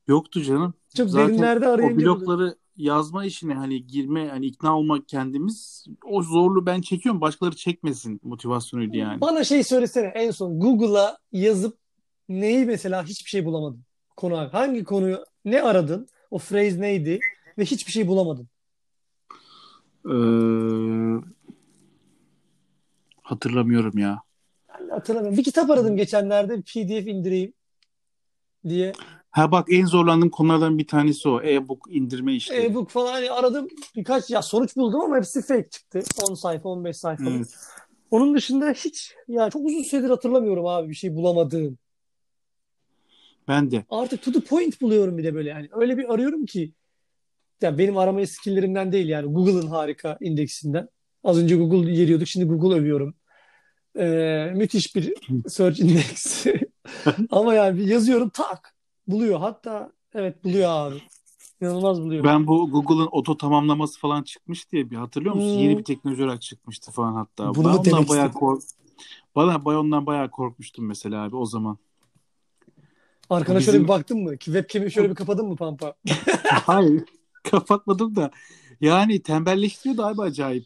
Yoktu 0.08 0.42
canım. 0.42 0.74
Çok 0.98 1.10
Zaten 1.10 1.30
derinlerde 1.30 1.68
o 1.68 1.72
arayınca 1.72 1.96
buluyor. 1.96 2.16
blokları 2.20 2.56
yazma 2.78 3.26
işine 3.26 3.54
hani 3.54 3.88
girme 3.88 4.30
hani 4.30 4.46
ikna 4.46 4.78
olmak 4.78 5.08
kendimiz 5.08 5.86
o 6.06 6.24
zorluğu 6.24 6.66
ben 6.66 6.82
çekiyorum 6.82 7.22
başkaları 7.22 7.56
çekmesin 7.56 8.20
motivasyonuydu 8.24 8.98
yani. 8.98 9.22
Bana 9.22 9.44
şey 9.44 9.64
söylesene 9.64 10.08
en 10.08 10.32
son 10.32 10.60
Google'a 10.60 11.18
yazıp 11.32 11.78
neyi 12.30 12.66
mesela 12.66 13.04
hiçbir 13.04 13.30
şey 13.30 13.46
bulamadın. 13.46 13.82
Konu 14.18 14.38
abi. 14.38 14.52
Hangi 14.52 14.84
konuyu 14.84 15.24
ne 15.46 15.62
aradın? 15.62 16.08
O 16.32 16.38
phrase 16.40 16.82
neydi? 16.82 17.20
Ve 17.58 17.66
hiçbir 17.66 17.92
şey 17.92 18.08
bulamadın. 18.08 18.48
Ee, 20.06 20.16
hatırlamıyorum 23.22 23.98
ya. 23.98 24.22
Hatırlamıyorum. 24.90 25.38
Bir 25.38 25.44
kitap 25.44 25.70
aradım 25.70 25.96
geçenlerde 25.98 26.62
PDF 26.62 27.08
indireyim 27.08 27.54
diye. 28.68 28.94
Ha 29.36 29.52
bak 29.52 29.68
en 29.72 29.86
zorlandığım 29.86 30.30
konulardan 30.30 30.78
bir 30.78 30.88
tanesi 30.88 31.30
o. 31.30 31.42
E-book 31.42 31.88
indirme 31.90 32.34
işleri. 32.34 32.62
E-book 32.62 32.90
falan 32.90 33.12
hani 33.12 33.32
aradım. 33.32 33.68
Birkaç 33.96 34.30
ya 34.30 34.42
sonuç 34.42 34.76
buldum 34.76 35.02
ama 35.02 35.18
hepsi 35.18 35.42
fake 35.42 35.70
çıktı. 35.70 36.04
10 36.30 36.34
sayfa 36.34 36.70
15 36.70 36.98
sayfalık. 36.98 37.36
Evet. 37.36 37.56
Onun 38.12 38.36
dışında 38.36 38.72
hiç 38.72 39.16
ya 39.28 39.50
çok 39.50 39.66
uzun 39.66 39.84
süredir 39.84 40.10
hatırlamıyorum 40.10 40.66
abi 40.66 40.90
bir 40.90 40.96
şey 40.96 41.16
bulamadığım. 41.16 41.78
Ben 43.48 43.72
de. 43.72 43.86
Artık 43.90 44.24
to 44.24 44.32
the 44.32 44.40
point 44.40 44.82
buluyorum 44.82 45.18
bir 45.18 45.24
de 45.24 45.36
böyle 45.36 45.50
yani. 45.50 45.70
Öyle 45.72 45.98
bir 45.98 46.14
arıyorum 46.14 46.46
ki 46.46 46.74
ya 47.62 47.78
benim 47.78 47.98
arama 47.98 48.26
skilllerimden 48.26 48.92
değil 48.92 49.08
yani 49.08 49.34
Google'ın 49.34 49.68
harika 49.68 50.18
indeksinden. 50.22 50.90
Az 51.24 51.38
önce 51.38 51.56
Google 51.56 51.92
yeriyorduk 51.92 52.28
şimdi 52.28 52.46
Google 52.46 52.80
övüyorum. 52.80 53.16
Ee, 53.98 54.52
müthiş 54.56 54.96
bir 54.96 55.14
search 55.48 55.80
index. 55.80 56.46
Ama 57.32 57.54
yani 57.54 57.80
bir 57.80 57.88
yazıyorum 57.88 58.30
tak 58.30 58.75
buluyor. 59.08 59.40
Hatta 59.40 59.92
evet 60.14 60.44
buluyor 60.44 60.70
abi. 60.70 61.02
İnanılmaz 61.62 62.02
buluyor. 62.02 62.24
Ben 62.24 62.48
bu 62.48 62.72
Google'ın 62.72 63.10
oto 63.12 63.38
tamamlaması 63.38 64.00
falan 64.00 64.24
çıkmış 64.24 64.72
diye 64.72 64.90
bir 64.90 64.96
hatırlıyor 64.96 65.36
musun? 65.36 65.56
Hmm. 65.56 65.60
Yeni 65.60 65.78
bir 65.78 65.84
teknoloji 65.84 66.24
olarak 66.24 66.42
çıkmıştı 66.42 66.92
falan 66.92 67.14
hatta. 67.14 67.56
Bunu 67.56 67.68
ben 67.68 67.70
ondan 67.70 67.86
demek 67.86 68.10
bayağı 68.10 68.32
kork 68.32 68.64
bana 69.36 69.66
bay 69.66 69.78
ondan 69.78 70.06
bayağı 70.06 70.32
korkmuştum 70.32 70.86
mesela 70.86 71.24
abi 71.24 71.36
o 71.36 71.46
zaman. 71.46 71.78
Arkana 73.30 73.60
Bizim- 73.60 73.72
şöyle 73.72 73.84
bir 73.84 73.88
baktın 73.88 74.24
mı? 74.24 74.38
Ki 74.38 74.46
webcam'i 74.46 74.92
şöyle 74.92 75.10
bir 75.10 75.16
kapadın 75.16 75.48
mı 75.48 75.56
Pampa? 75.56 75.94
Hayır. 76.44 77.04
Kapatmadım 77.44 78.16
da. 78.16 78.32
Yani 78.82 79.22
tembelleştiriyordu 79.22 80.04
abi 80.04 80.22
acayip. 80.22 80.66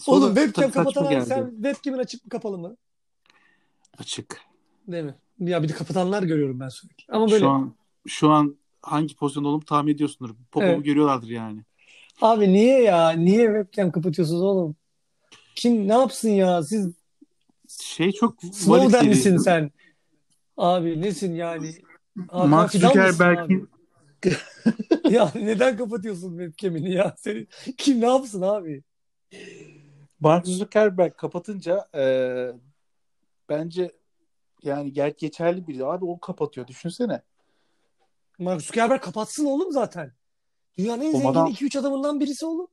Sonra 0.00 0.16
Oğlum 0.16 0.34
webcam 0.34 0.70
kapatan 0.70 1.20
sen 1.20 1.50
webcam'in 1.50 1.98
açık 1.98 2.24
mı 2.24 2.30
kapalı 2.30 2.58
mı? 2.58 2.76
Açık. 3.98 4.40
Değil 4.88 5.04
mi? 5.04 5.14
Ya 5.38 5.62
bir 5.62 5.68
de 5.68 5.72
kapatanlar 5.72 6.22
görüyorum 6.22 6.60
ben 6.60 6.68
sürekli. 6.68 7.04
Ama 7.08 7.30
böyle 7.30 7.44
Şu 7.44 7.50
an 7.50 7.74
şu 8.06 8.30
an 8.30 8.56
hangi 8.82 9.16
pozisyonda 9.16 9.48
olduğumu 9.48 9.64
tahmin 9.64 9.94
ediyorsundur. 9.94 10.34
Popomu 10.50 10.72
Evet. 10.72 10.84
görüyorlardır 10.84 11.28
yani. 11.28 11.64
Abi 12.20 12.52
niye 12.52 12.82
ya? 12.82 13.10
Niye 13.10 13.46
webcam 13.46 13.90
kapatıyorsunuz 13.90 14.42
oğlum? 14.42 14.76
Kim 15.54 15.88
ne 15.88 15.92
yapsın 15.92 16.28
ya? 16.28 16.62
Siz 16.62 16.94
Şey 17.68 18.12
çok 18.12 18.42
Snowden 18.42 18.92
valid 18.92 19.08
misin 19.08 19.36
sen? 19.36 19.70
Abi 20.56 21.00
nesin 21.00 21.34
yani? 21.34 21.74
Hakan 22.28 22.48
Mark 22.48 22.72
Zuckerberg'in 22.72 23.44
abi? 23.44 23.66
Ya 25.10 25.32
neden 25.34 25.76
kapatıyorsun 25.76 26.38
webcam'ini 26.38 26.92
ya? 26.92 27.14
Seni, 27.18 27.46
kim 27.78 28.00
ne 28.00 28.06
yapsın 28.06 28.42
abi? 28.42 28.82
Mark 30.20 30.46
Zuckerberg 30.46 31.16
kapatınca 31.16 31.88
e, 31.94 32.02
bence 33.48 33.92
yani 34.62 34.92
ger 34.92 35.14
geçerli 35.18 35.66
biri. 35.66 35.84
Abi 35.86 36.04
o 36.04 36.18
kapatıyor. 36.20 36.66
Düşünsene. 36.66 37.22
Mark 38.38 38.62
Zuckerberg 38.62 39.00
kapatsın 39.00 39.44
oğlum 39.44 39.72
zaten. 39.72 40.12
Dünyanın 40.78 41.02
en 41.02 41.12
zengin 41.12 41.28
adam- 41.28 41.48
2-3 41.50 41.76
adamından 41.78 42.20
birisi 42.20 42.46
oğlum. 42.46 42.66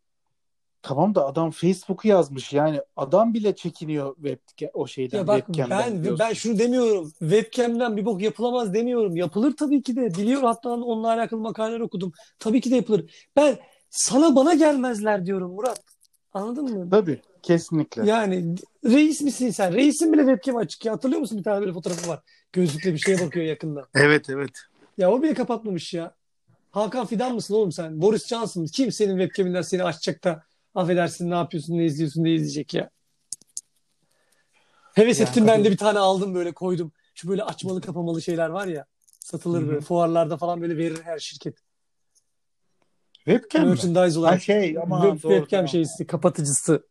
Tamam 0.82 1.16
da 1.16 1.26
adam 1.26 1.52
Facebook'u 1.52 2.08
yazmış. 2.08 2.54
Yani 2.54 2.82
adam 2.98 3.34
bile 3.34 3.56
çekiniyor 3.56 4.16
web 4.16 4.70
o 4.74 4.88
şeyden 4.88 5.18
Ya 5.18 5.28
bak 5.28 5.38
webcam'den 5.46 5.80
ben 5.80 6.04
diyorsun. 6.04 6.20
ben 6.20 6.34
şunu 6.34 6.60
demiyorum. 6.60 7.12
Webcam'den 7.20 7.98
bir 7.98 8.06
bok 8.06 8.22
yapılamaz 8.22 8.74
demiyorum. 8.74 9.16
Yapılır 9.16 9.56
tabii 9.58 9.82
ki 9.82 9.96
de. 9.96 10.16
Biliyorum 10.18 10.46
hatta 10.46 10.70
onunla 10.70 11.08
alakalı 11.08 11.40
makaleler 11.40 11.80
okudum. 11.80 12.12
Tabii 12.40 12.62
ki 12.62 12.72
de 12.72 12.76
yapılır. 12.76 13.28
Ben 13.36 13.58
sana 13.90 14.36
bana 14.36 14.54
gelmezler 14.54 15.26
diyorum 15.26 15.52
Murat. 15.52 15.82
Anladın 16.36 16.78
mı? 16.78 16.90
Tabii. 16.90 17.22
Kesinlikle. 17.44 18.06
Yani 18.06 18.56
reis 18.86 19.22
misin 19.22 19.50
sen? 19.50 19.74
Reisin 19.74 20.14
bile 20.14 20.22
webcam 20.22 20.56
açık 20.56 20.86
ya. 20.86 20.94
Hatırlıyor 20.94 21.22
musun 21.22 21.38
bir 21.38 21.44
tane 21.44 21.62
böyle 21.62 21.74
fotoğrafı 21.74 22.10
var. 22.10 22.20
Gözlükle 22.54 22.94
bir 22.94 22.98
şeye 22.98 23.20
bakıyor 23.20 23.46
yakında. 23.46 23.88
Evet 23.96 24.30
evet. 24.30 24.50
Ya 24.98 25.12
o 25.12 25.22
bile 25.24 25.34
kapatmamış 25.34 25.94
ya. 25.94 26.16
Hakan 26.72 27.06
Fidan 27.06 27.36
mısın 27.36 27.54
oğlum 27.54 27.72
sen? 27.72 28.02
Boris 28.02 28.28
Johnson 28.28 28.62
mısın? 28.62 28.74
Kim 28.76 28.92
senin 28.92 29.18
webcaminden 29.18 29.62
seni 29.62 29.84
açacak 29.84 30.24
da 30.24 30.44
affedersin 30.76 31.30
ne 31.30 31.36
yapıyorsun, 31.36 31.78
ne 31.78 31.86
izliyorsun, 31.86 32.24
ne 32.24 32.34
izleyecek 32.34 32.74
ya? 32.74 32.90
Heves 34.94 35.20
Yani 35.20 35.30
ettim 35.30 35.48
ben 35.48 35.60
de 35.60 35.64
tabii. 35.64 35.74
bir 35.74 35.78
tane 35.78 36.00
aldım 36.00 36.36
böyle 36.36 36.52
koydum. 36.52 36.92
Şu 37.16 37.28
böyle 37.28 37.44
açmalı 37.44 37.82
kapamalı 37.82 38.22
şeyler 38.22 38.50
var 38.50 38.68
ya. 38.68 38.86
Satılır 39.20 39.62
Hı 39.62 39.66
hı. 39.66 39.70
böyle. 39.70 39.82
Fuarlarda 39.82 40.38
falan 40.38 40.62
böyle 40.62 40.78
verir 40.78 41.00
her 41.04 41.20
şirket. 41.20 41.65
Webcam? 43.26 43.68
Merchandise 43.68 44.14
Ha 44.16 44.20
olarak. 44.20 44.42
şey 44.42 44.78
ama 44.80 45.02
Web, 45.02 45.24
doğru, 45.24 45.34
webcam 45.36 45.58
tamam. 45.60 45.68
şeysi, 45.68 46.08
kapatıcısı. 46.08 46.88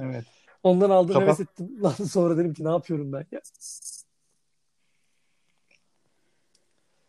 Evet. 0.00 0.24
Ondan 0.62 0.90
aldım 0.90 1.14
Kapat- 1.14 1.26
heves 1.26 1.40
ettim. 1.40 1.68
Lan 1.82 1.92
sonra 1.92 2.36
dedim 2.36 2.54
ki 2.54 2.64
ne 2.64 2.68
yapıyorum 2.70 3.12
ben 3.12 3.26
ya? 3.32 3.40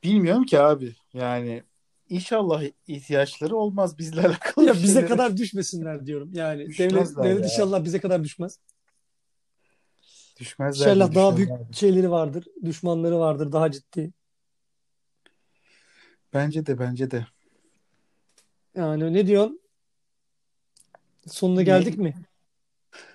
Bilmiyorum 0.03 0.43
ki 0.45 0.59
abi. 0.59 0.95
Yani 1.13 1.63
inşallah 2.09 2.63
ihtiyaçları 2.87 3.55
olmaz 3.55 3.97
bizle 3.97 4.21
alakalı. 4.21 4.65
Ya 4.67 4.73
bize 4.73 4.85
şeylere. 4.87 5.07
kadar 5.07 5.37
düşmesinler 5.37 6.05
diyorum. 6.05 6.29
Yani 6.33 6.59
devlet, 6.59 6.69
Düşmezler 6.69 7.23
devlet 7.23 7.39
ya. 7.43 7.45
inşallah 7.45 7.83
bize 7.83 7.99
kadar 7.99 8.23
düşmez. 8.23 8.59
düşmezler. 10.39 10.85
İnşallah 10.91 11.15
daha 11.15 11.37
büyük 11.37 11.49
şeyleri 11.75 12.11
vardır. 12.11 12.45
Düşmanları 12.65 13.19
vardır 13.19 13.51
daha 13.51 13.71
ciddi. 13.71 14.11
Bence 16.33 16.65
de 16.65 16.79
bence 16.79 17.11
de. 17.11 17.25
Yani 18.75 19.13
ne 19.13 19.27
diyorsun? 19.27 19.61
Sonuna 21.27 21.61
geldik 21.61 21.97
mi? 21.97 22.13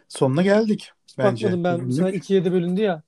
Sonuna 0.08 0.42
geldik 0.42 0.92
bence. 1.18 1.46
Bakmadım 1.46 1.64
ben. 1.64 1.74
Bugünlük. 1.74 1.94
sefer 1.94 2.12
ikiye 2.12 2.44
de 2.44 2.52
bölündü 2.52 2.80
ya. 2.80 3.02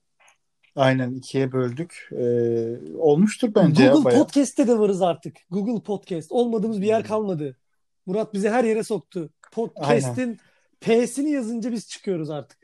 Aynen 0.75 1.11
ikiye 1.13 1.51
böldük. 1.51 2.09
Ee, 2.11 2.95
olmuştur 2.97 3.55
bence 3.55 3.83
ya 3.83 3.91
Google 3.91 4.05
bayağı. 4.05 4.23
Podcast'te 4.23 4.67
de 4.67 4.79
varız 4.79 5.01
artık. 5.01 5.37
Google 5.51 5.83
Podcast. 5.83 6.31
Olmadığımız 6.31 6.81
bir 6.81 6.87
yer 6.87 7.03
kalmadı. 7.03 7.57
Murat 8.05 8.33
bizi 8.33 8.49
her 8.49 8.63
yere 8.63 8.83
soktu. 8.83 9.29
Podcast'in 9.51 10.39
P'sini 10.81 11.31
yazınca 11.31 11.71
biz 11.71 11.89
çıkıyoruz 11.89 12.29
artık. 12.29 12.59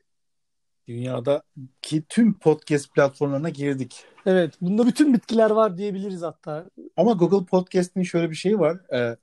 Dünyadaki 0.88 2.04
tüm 2.10 2.40
podcast 2.40 2.94
platformlarına 2.94 3.50
girdik. 3.50 4.06
Evet. 4.26 4.54
Bunda 4.62 4.88
bütün 4.88 5.14
bitkiler 5.14 5.50
var 5.50 5.78
diyebiliriz 5.78 6.22
hatta. 6.22 6.66
Ama 6.98 7.12
Google 7.14 7.46
Podcast'in 7.46 8.04
şöyle 8.04 8.30
bir 8.30 8.36
şeyi 8.36 8.60
var. 8.60 8.78
Ee, 8.94 9.18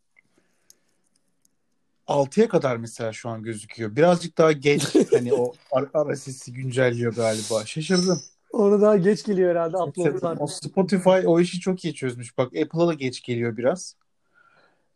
6'ya 2.07 2.49
kadar 2.49 2.77
mesela 2.77 3.13
şu 3.13 3.29
an 3.29 3.43
gözüküyor. 3.43 3.97
Birazcık 3.97 4.39
daha 4.39 4.53
geç 4.53 4.95
hani 5.13 5.35
o 5.35 5.53
ar- 5.73 6.13
RSS'i 6.13 6.53
güncelliyor 6.53 7.15
galiba. 7.15 7.67
Şaşırdım. 7.67 8.23
Onu 8.53 8.81
daha 8.81 8.97
geç 8.97 9.25
geliyor 9.25 9.51
herhalde 9.51 9.77
uploadlar. 9.77 10.37
O 10.41 10.47
Spotify 10.47 11.27
o 11.27 11.41
işi 11.41 11.61
çok 11.61 11.85
iyi 11.85 11.95
çözmüş. 11.95 12.39
Bak 12.39 12.47
Apple'a 12.47 12.87
da 12.87 12.95
geç 12.95 13.23
geliyor 13.23 13.57
biraz. 13.57 13.97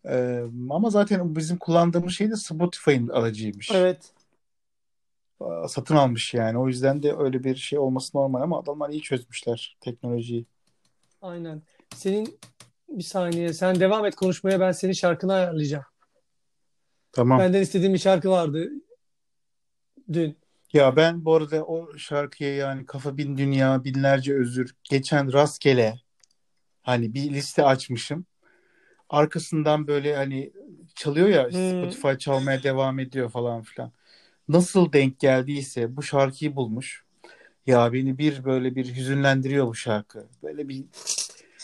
Ee, 0.08 0.44
ama 0.70 0.90
zaten 0.90 1.36
bizim 1.36 1.56
kullandığımız 1.58 2.12
şey 2.12 2.30
de 2.30 2.36
Spotify'ın 2.36 3.08
aracıymış. 3.08 3.70
Evet. 3.74 4.12
Satın 5.68 5.96
almış 5.96 6.34
yani. 6.34 6.58
O 6.58 6.68
yüzden 6.68 7.02
de 7.02 7.16
öyle 7.18 7.44
bir 7.44 7.56
şey 7.56 7.78
olması 7.78 8.16
normal 8.18 8.42
ama 8.42 8.58
adamlar 8.60 8.90
iyi 8.90 9.02
çözmüşler 9.02 9.76
teknolojiyi. 9.80 10.46
Aynen. 11.22 11.62
Senin 11.94 12.38
bir 12.88 13.02
saniye 13.02 13.52
sen 13.52 13.80
devam 13.80 14.06
et 14.06 14.16
konuşmaya 14.16 14.60
ben 14.60 14.72
senin 14.72 14.92
şarkını 14.92 15.34
ayarlayacağım. 15.34 15.84
Tamam. 17.12 17.38
Benden 17.38 17.62
istediğim 17.62 17.94
bir 17.94 17.98
şarkı 17.98 18.30
vardı 18.30 18.70
dün. 20.12 20.38
Ya 20.72 20.96
ben 20.96 21.24
bu 21.24 21.34
arada 21.34 21.64
o 21.64 21.98
şarkıya 21.98 22.54
yani 22.54 22.86
Kafa 22.86 23.16
Bin 23.16 23.36
Dünya, 23.38 23.84
Binlerce 23.84 24.34
Özür, 24.34 24.74
geçen 24.84 25.32
rastgele 25.32 26.00
hani 26.82 27.14
bir 27.14 27.30
liste 27.30 27.64
açmışım. 27.64 28.26
Arkasından 29.08 29.86
böyle 29.86 30.16
hani 30.16 30.52
çalıyor 30.94 31.28
ya 31.28 31.44
Hmm. 31.44 31.50
Spotify 31.52 32.18
çalmaya 32.18 32.62
devam 32.62 32.98
ediyor 32.98 33.30
falan 33.30 33.62
filan. 33.62 33.92
Nasıl 34.48 34.92
denk 34.92 35.20
geldiyse 35.20 35.96
bu 35.96 36.02
şarkıyı 36.02 36.56
bulmuş. 36.56 37.04
Ya 37.66 37.92
beni 37.92 38.18
bir 38.18 38.44
böyle 38.44 38.74
bir 38.74 38.96
hüzünlendiriyor 38.96 39.66
bu 39.66 39.74
şarkı. 39.74 40.26
Böyle 40.42 40.68
bir 40.68 40.84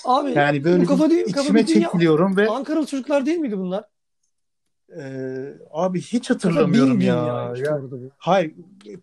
Abi 0.05 0.31
yani 0.31 0.65
böyle 0.65 0.83
bu 0.83 0.87
kafa 0.87 1.11
bir 1.11 1.33
kafa 1.33 1.41
içime 1.41 1.67
çekiliyorum 1.67 2.37
ve 2.37 2.49
Ankaralı 2.49 2.87
çocuklar 2.87 3.27
değil 3.27 3.39
miydi 3.39 3.59
bunlar? 3.59 3.85
E, 4.99 5.05
abi 5.71 6.01
hiç 6.01 6.31
hatırlamıyorum 6.31 7.01
ya. 7.01 7.15
dünya 7.15 7.53
işte 7.55 7.71
Ya-. 7.71 7.81
Hayır, 8.19 8.55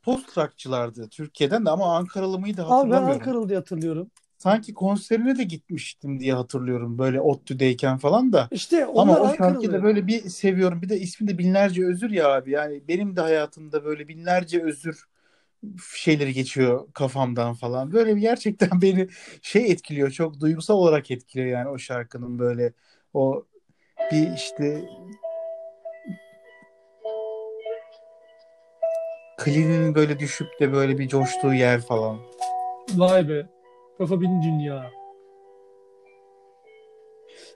post 0.04 0.38
rockçılardı 0.38 1.08
Türkiye'den 1.10 1.66
de 1.66 1.70
ama 1.70 1.98
Ankaralı 1.98 2.40
mıydı 2.40 2.62
Abi 2.62 2.70
ben 2.70 2.76
hatırlamıyorum. 2.76 3.22
Ankaralı 3.22 3.50
diye 3.50 3.58
hatırlıyorum. 3.58 4.08
Sanki 4.38 4.74
konserine 4.74 5.38
de 5.38 5.44
gitmiştim 5.44 6.20
diye 6.20 6.34
hatırlıyorum 6.34 6.98
böyle 6.98 7.22
ODTÜ'deyken 7.22 7.98
falan 7.98 8.34
da. 8.34 8.48
İşte 8.52 8.86
Ama 8.86 9.20
o 9.20 9.36
şarkıyı 9.36 9.72
da 9.72 9.84
böyle 9.84 10.08
bir 10.08 10.30
seviyorum. 10.30 10.82
Bir 10.82 10.90
de 10.90 11.00
ismi 11.00 11.28
de 11.28 11.38
binlerce 11.38 11.86
özür 11.86 12.10
ya 12.10 12.34
abi. 12.34 12.52
Yani 12.52 12.82
benim 12.88 13.16
de 13.16 13.22
hayatımda 13.22 13.86
böyle 13.86 14.08
binlerce 14.08 14.64
özür 14.64 15.06
şeyleri 15.96 16.34
geçiyor 16.34 16.88
kafamdan 16.94 17.54
falan. 17.54 17.92
Böyle 17.92 18.16
bir 18.16 18.22
gerçekten 18.22 18.70
beni 18.82 19.08
şey 19.42 19.72
etkiliyor. 19.72 20.12
Çok 20.12 20.40
duygusal 20.40 20.76
olarak 20.76 21.12
etkiliyor 21.12 21.50
yani 21.50 21.70
o 21.70 21.78
şarkının 21.78 22.40
böyle 22.40 22.74
o 23.14 23.46
bir 24.12 24.34
işte 24.36 24.90
klinin 29.40 29.96
böyle 29.96 30.20
düşüp 30.20 30.60
de 30.60 30.74
böyle 30.74 30.98
bir 30.98 31.08
coştuğu 31.08 31.54
yer 31.54 31.82
falan. 31.82 32.18
Vay 32.96 33.30
be. 33.30 33.46
Kafa 33.98 34.22
bin 34.22 34.42
dünya. 34.42 34.92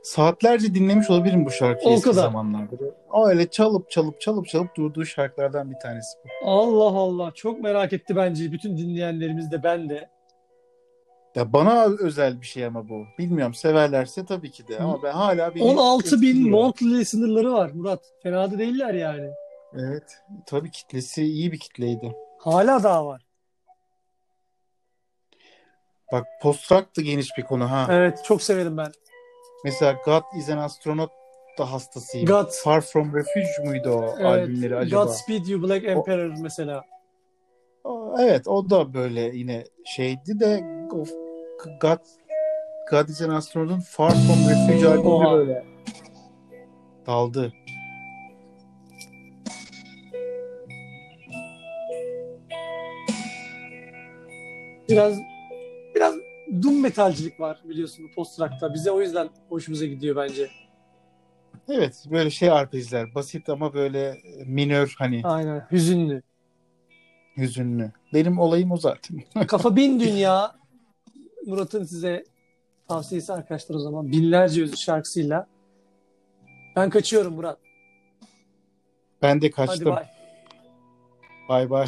Saatlerce 0.03 0.73
dinlemiş 0.75 1.09
olabilirim 1.09 1.45
bu 1.45 1.51
şarkıyı 1.51 1.89
O 1.89 1.93
eski 1.93 2.09
kadar. 2.09 2.21
zamanlarda. 2.21 2.75
O 3.11 3.27
öyle 3.27 3.49
çalıp 3.49 3.89
çalıp 3.91 4.21
çalıp 4.21 4.47
çalıp 4.47 4.75
durduğu 4.75 5.05
şarkılardan 5.05 5.71
bir 5.71 5.79
tanesi 5.79 6.17
bu. 6.25 6.49
Allah 6.49 6.97
Allah. 6.99 7.31
Çok 7.35 7.59
merak 7.61 7.93
etti 7.93 8.15
bence 8.15 8.51
bütün 8.51 8.77
dinleyenlerimiz 8.77 9.51
de 9.51 9.63
ben 9.63 9.89
de. 9.89 10.09
Ya 11.35 11.53
bana 11.53 11.85
özel 11.99 12.41
bir 12.41 12.45
şey 12.45 12.65
ama 12.65 12.89
bu. 12.89 13.03
Bilmiyorum 13.19 13.53
severlerse 13.53 14.25
tabii 14.25 14.51
ki 14.51 14.67
de 14.67 14.79
ama 14.79 15.03
ben 15.03 15.11
hala 15.11 15.55
beni 15.55 15.63
16 15.63 16.21
bin 16.21 16.49
monthly 16.49 17.05
sınırları 17.05 17.53
var 17.53 17.71
Murat. 17.73 17.99
Fena 18.23 18.51
da 18.51 18.57
değiller 18.59 18.93
yani. 18.93 19.29
Evet. 19.77 20.23
Tabii 20.45 20.71
kitlesi 20.71 21.23
iyi 21.23 21.51
bir 21.51 21.59
kitleydi. 21.59 22.15
Hala 22.39 22.83
daha 22.83 23.05
var. 23.05 23.25
Bak 26.11 26.25
post 26.41 26.71
da 26.71 27.01
geniş 27.01 27.37
bir 27.37 27.43
konu 27.43 27.71
ha. 27.71 27.87
Evet 27.91 28.19
çok 28.25 28.41
severim 28.41 28.77
ben. 28.77 28.91
Mesela 29.63 29.95
God 30.05 30.23
is 30.37 30.49
an 30.49 30.57
Astronaut 30.57 31.11
da 31.59 31.71
hastasıyım. 31.71 32.27
God. 32.27 32.51
Far 32.63 32.81
From 32.81 33.15
Refuge 33.15 33.69
muydu 33.69 33.89
o 33.89 34.15
Evet. 34.17 34.25
albümleri 34.25 34.75
acaba? 34.75 35.03
Godspeed 35.03 35.45
You 35.45 35.63
Black 35.63 35.85
Emperor 35.85 36.33
mesela. 36.41 36.85
O- 37.83 38.15
Evet 38.19 38.47
o 38.47 38.69
da 38.69 38.93
böyle 38.93 39.21
yine 39.21 39.63
şeydi 39.85 40.39
de 40.39 40.63
o 40.91 41.03
God, 41.81 41.99
God 42.91 43.07
is 43.09 43.21
an 43.21 43.29
Astronaut'un 43.29 43.79
Far 43.79 44.09
From 44.11 44.49
Refuge 44.49 44.87
albümü 44.87 45.31
böyle 45.31 45.65
daldı. 47.05 47.53
Biraz 54.93 55.19
biraz 55.95 56.15
doom 56.63 56.81
metalcilik 56.81 57.39
var 57.39 57.61
biliyorsun 57.69 58.11
post 58.15 58.39
rock'ta. 58.39 58.73
Bize 58.73 58.91
o 58.91 59.01
yüzden 59.01 59.29
hoşumuza 59.49 59.85
gidiyor 59.85 60.15
bence. 60.15 60.49
Evet 61.69 62.05
böyle 62.11 62.29
şey 62.29 62.51
arpejler 62.51 63.15
basit 63.15 63.49
ama 63.49 63.73
böyle 63.73 64.17
minör 64.45 64.95
hani 64.97 65.21
Aynen. 65.23 65.67
Hüzünlü. 65.71 66.21
hüzünlü. 67.37 67.91
Benim 68.13 68.39
olayım 68.39 68.71
o 68.71 68.77
zaten. 68.77 69.21
Kafa 69.47 69.75
bin 69.75 69.99
dünya. 69.99 70.55
Murat'ın 71.45 71.83
size 71.83 72.23
tavsiyesi 72.87 73.33
arkadaşlar 73.33 73.75
o 73.75 73.79
zaman. 73.79 74.11
Binlerce 74.11 74.63
özür 74.63 74.77
şarkısıyla. 74.77 75.47
Ben 76.75 76.89
kaçıyorum 76.89 77.33
Murat. 77.33 77.59
Ben 79.21 79.41
de 79.41 79.45
Hadi 79.45 79.51
kaçtım. 79.51 79.89
bay. 79.89 80.05
Bay 81.49 81.69
bay. 81.69 81.87